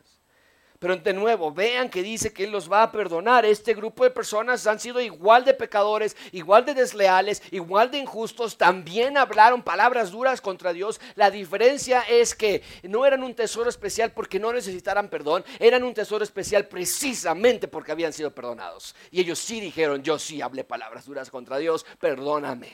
[0.79, 3.45] Pero de nuevo, vean que dice que Él los va a perdonar.
[3.45, 8.57] Este grupo de personas han sido igual de pecadores, igual de desleales, igual de injustos.
[8.57, 11.01] También hablaron palabras duras contra Dios.
[11.15, 15.43] La diferencia es que no eran un tesoro especial porque no necesitaran perdón.
[15.59, 18.95] Eran un tesoro especial precisamente porque habían sido perdonados.
[19.11, 22.71] Y ellos sí dijeron, yo sí hablé palabras duras contra Dios, perdóname.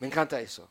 [0.00, 0.68] Me encanta eso.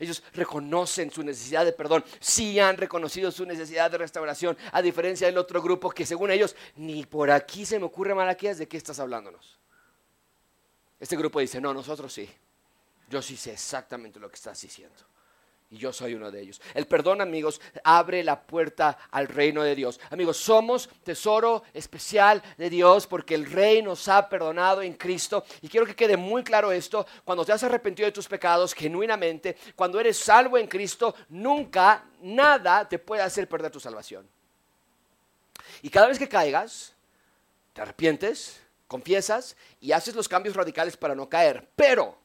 [0.00, 5.26] Ellos reconocen su necesidad de perdón, sí han reconocido su necesidad de restauración, a diferencia
[5.26, 8.78] del otro grupo que según ellos, ni por aquí se me ocurre Malaquías de qué
[8.78, 9.60] estás hablándonos.
[10.98, 12.28] Este grupo dice, no, nosotros sí.
[13.08, 14.96] Yo sí sé exactamente lo que estás diciendo.
[15.72, 16.60] Y yo soy uno de ellos.
[16.74, 20.00] El perdón, amigos, abre la puerta al reino de Dios.
[20.10, 25.44] Amigos, somos tesoro especial de Dios porque el rey nos ha perdonado en Cristo.
[25.62, 27.06] Y quiero que quede muy claro esto.
[27.24, 32.88] Cuando te has arrepentido de tus pecados genuinamente, cuando eres salvo en Cristo, nunca nada
[32.88, 34.28] te puede hacer perder tu salvación.
[35.82, 36.96] Y cada vez que caigas,
[37.72, 41.68] te arrepientes, confiesas y haces los cambios radicales para no caer.
[41.76, 42.18] Pero,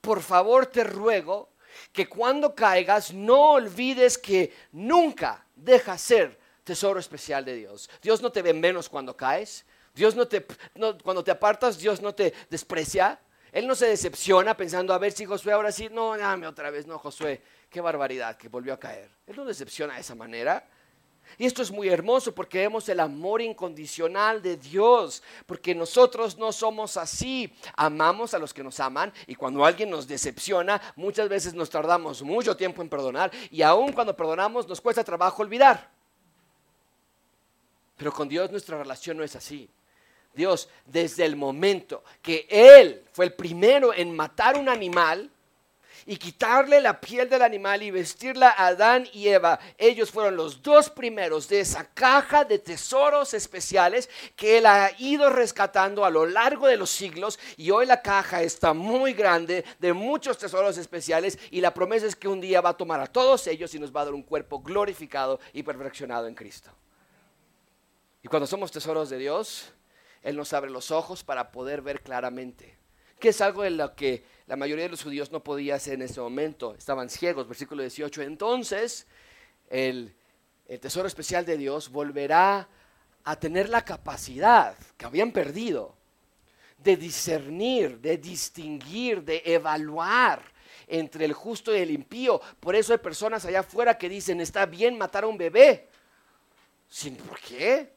[0.00, 1.50] por favor, te ruego
[1.96, 7.88] que cuando caigas no olvides que nunca deja ser tesoro especial de Dios.
[8.02, 9.64] Dios no te ve menos cuando caes.
[9.94, 10.46] Dios no te,
[11.02, 13.18] cuando te apartas, Dios no te desprecia.
[13.50, 16.86] Él no se decepciona pensando, a ver si Josué ahora sí, no, dame otra vez,
[16.86, 17.40] no, Josué,
[17.70, 19.10] qué barbaridad que volvió a caer.
[19.26, 20.68] Él no decepciona de esa manera.
[21.38, 26.52] Y esto es muy hermoso porque vemos el amor incondicional de Dios, porque nosotros no
[26.52, 27.52] somos así.
[27.76, 32.22] Amamos a los que nos aman y cuando alguien nos decepciona, muchas veces nos tardamos
[32.22, 35.90] mucho tiempo en perdonar y aun cuando perdonamos nos cuesta trabajo olvidar.
[37.96, 39.68] Pero con Dios nuestra relación no es así.
[40.34, 45.30] Dios, desde el momento que Él fue el primero en matar un animal,
[46.06, 49.58] y quitarle la piel del animal y vestirla a Adán y Eva.
[49.76, 55.28] Ellos fueron los dos primeros de esa caja de tesoros especiales que él ha ido
[55.28, 59.92] rescatando a lo largo de los siglos y hoy la caja está muy grande de
[59.92, 63.46] muchos tesoros especiales y la promesa es que un día va a tomar a todos
[63.48, 66.70] ellos y nos va a dar un cuerpo glorificado y perfeccionado en Cristo.
[68.22, 69.72] Y cuando somos tesoros de Dios,
[70.22, 72.76] Él nos abre los ojos para poder ver claramente,
[73.18, 76.02] que es algo de lo que la mayoría de los judíos no podía hacer en
[76.02, 78.22] ese momento, estaban ciegos, versículo 18.
[78.22, 79.06] Entonces,
[79.68, 80.14] el,
[80.80, 82.68] tesoro especial de Dios volverá
[83.24, 85.96] a tener la capacidad que habían perdido
[86.78, 90.42] de discernir, de distinguir, de evaluar
[90.86, 92.40] entre el justo y el impío.
[92.60, 95.88] Por eso hay personas allá afuera que dicen, está bien matar a un bebé.
[96.88, 97.92] ¿Sin por qué?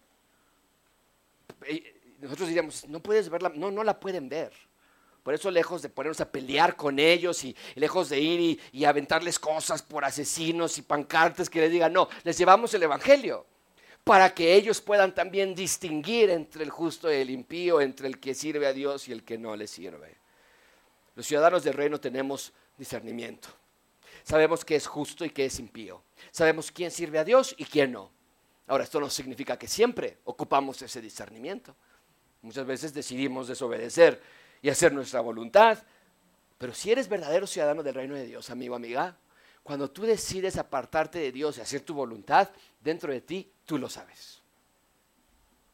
[2.19, 4.51] Nosotros diríamos, no puedes verla, no, no la pueden ver.
[5.29, 9.37] Por eso lejos de ponernos a pelear con ellos y, lejos de ir y, aventarles
[9.37, 13.45] cosas por asesinos y pancartas que les digan, no, les llevamos el Evangelio
[14.03, 18.33] para que ellos puedan también distinguir entre el justo y el impío, entre el que
[18.33, 20.17] sirve a Dios y el que no le sirve.
[21.13, 23.49] Los ciudadanos del reino tenemos discernimiento.
[24.23, 26.01] Sabemos qué es justo y qué es impío.
[26.31, 28.09] Sabemos quién sirve a Dios y quién no.
[28.65, 31.75] Ahora, esto no significa que siempre ocupamos ese discernimiento.
[32.41, 35.77] Muchas veces decidimos desobedecer y hacer nuestra voluntad.
[36.57, 39.17] Pero si eres verdadero ciudadano del reino de Dios, amigo, amiga,
[39.63, 42.49] cuando tú decides apartarte de Dios y hacer tu voluntad,
[42.81, 44.41] dentro de ti, tú lo sabes.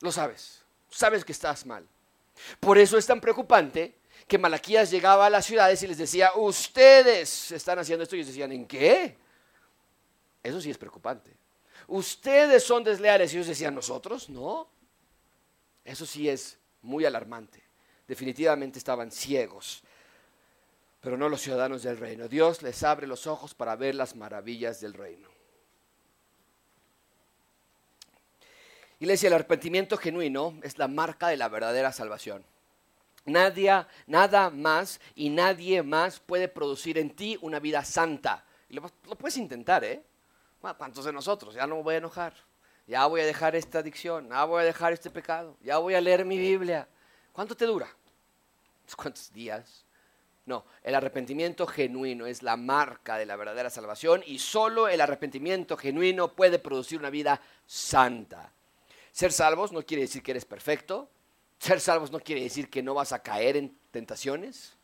[0.02, 0.62] Lo sabes.
[0.90, 1.88] Sabes que estás mal.
[2.60, 3.96] Por eso es tan preocupante
[4.28, 8.28] que Malaquías llegaba a las ciudades y les decía, ustedes están haciendo esto y ellos
[8.28, 9.18] decían, ¿en qué?
[10.44, 11.36] Eso sí es preocupante.
[11.88, 14.68] Ustedes son desleales y ellos decían, nosotros no.
[15.84, 17.65] Eso sí es muy alarmante
[18.08, 19.84] definitivamente estaban ciegos,
[21.02, 22.28] pero no los ciudadanos del reino.
[22.28, 25.30] Dios les abre los ojos para ver las maravillas del reino.
[29.00, 32.44] Iglesia, el arrepentimiento genuino es la marca de la verdadera salvación.
[33.26, 38.46] Nadie, nada más y nadie más puede producir en ti una vida santa.
[38.70, 38.82] lo,
[39.18, 40.02] puedes intentar, ¿eh?
[40.60, 41.54] ¿Cuántos de nosotros?
[41.54, 42.34] Ya no me voy a enojar.
[42.88, 44.30] Ya voy a dejar esta adicción.
[44.30, 45.58] Ya voy a dejar este pecado.
[45.62, 46.88] Ya voy a leer mi Biblia.
[47.36, 47.94] ¿Cuánto te dura?
[48.96, 49.84] ¿Cuántos días?
[50.46, 55.76] No, el arrepentimiento genuino es la marca de la verdadera salvación y solo el arrepentimiento
[55.76, 58.54] genuino puede producir una vida santa.
[59.12, 61.10] Ser salvos no quiere decir que eres perfecto.
[61.60, 64.75] Ser salvos no quiere decir que no vas a caer en tentaciones.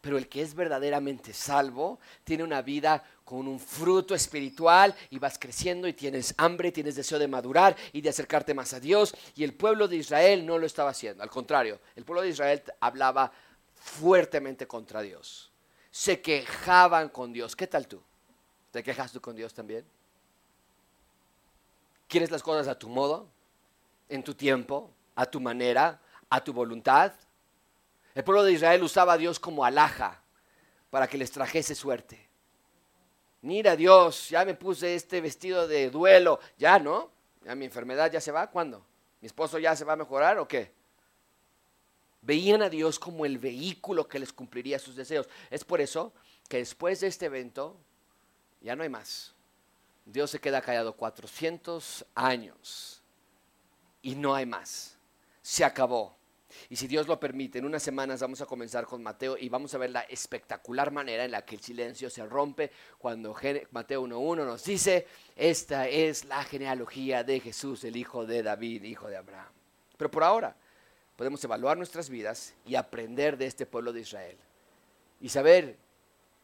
[0.00, 5.38] Pero el que es verdaderamente salvo tiene una vida con un fruto espiritual y vas
[5.38, 9.14] creciendo y tienes hambre, tienes deseo de madurar y de acercarte más a Dios.
[9.34, 11.22] Y el pueblo de Israel no lo estaba haciendo.
[11.22, 13.32] Al contrario, el pueblo de Israel hablaba
[13.74, 15.50] fuertemente contra Dios.
[15.90, 17.56] Se quejaban con Dios.
[17.56, 18.00] ¿Qué tal tú?
[18.70, 19.84] ¿Te quejas tú con Dios también?
[22.06, 23.28] ¿Quieres las cosas a tu modo?
[24.08, 27.12] en tu tiempo, a tu manera, a tu voluntad.
[28.14, 30.22] El pueblo de Israel usaba a Dios como alhaja
[30.90, 32.28] para que les trajese suerte.
[33.42, 37.10] Mira Dios, ya me puse este vestido de duelo, ya no,
[37.44, 38.84] ya mi enfermedad ya se va, ¿cuándo?
[39.20, 40.72] ¿Mi esposo ya se va a mejorar o qué?
[42.20, 45.28] Veían a Dios como el vehículo que les cumpliría sus deseos.
[45.50, 46.12] Es por eso
[46.48, 47.76] que después de este evento
[48.60, 49.34] ya no hay más.
[50.04, 53.02] Dios se queda callado 400 años
[54.02, 54.98] y no hay más.
[55.42, 56.17] Se acabó.
[56.68, 59.74] Y si Dios lo permite, en unas semanas vamos a comenzar con Mateo y vamos
[59.74, 63.34] a ver la espectacular manera en la que el silencio se rompe cuando
[63.70, 65.06] Mateo 1.1 nos dice,
[65.36, 69.52] esta es la genealogía de Jesús, el hijo de David, hijo de Abraham.
[69.96, 70.56] Pero por ahora
[71.16, 74.36] podemos evaluar nuestras vidas y aprender de este pueblo de Israel
[75.20, 75.76] y saber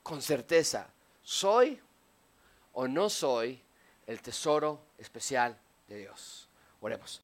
[0.03, 0.89] con certeza,
[1.23, 1.81] ¿soy
[2.73, 3.63] o no soy
[4.07, 5.59] el tesoro especial
[5.89, 6.49] de Dios?
[6.81, 7.23] Oremos.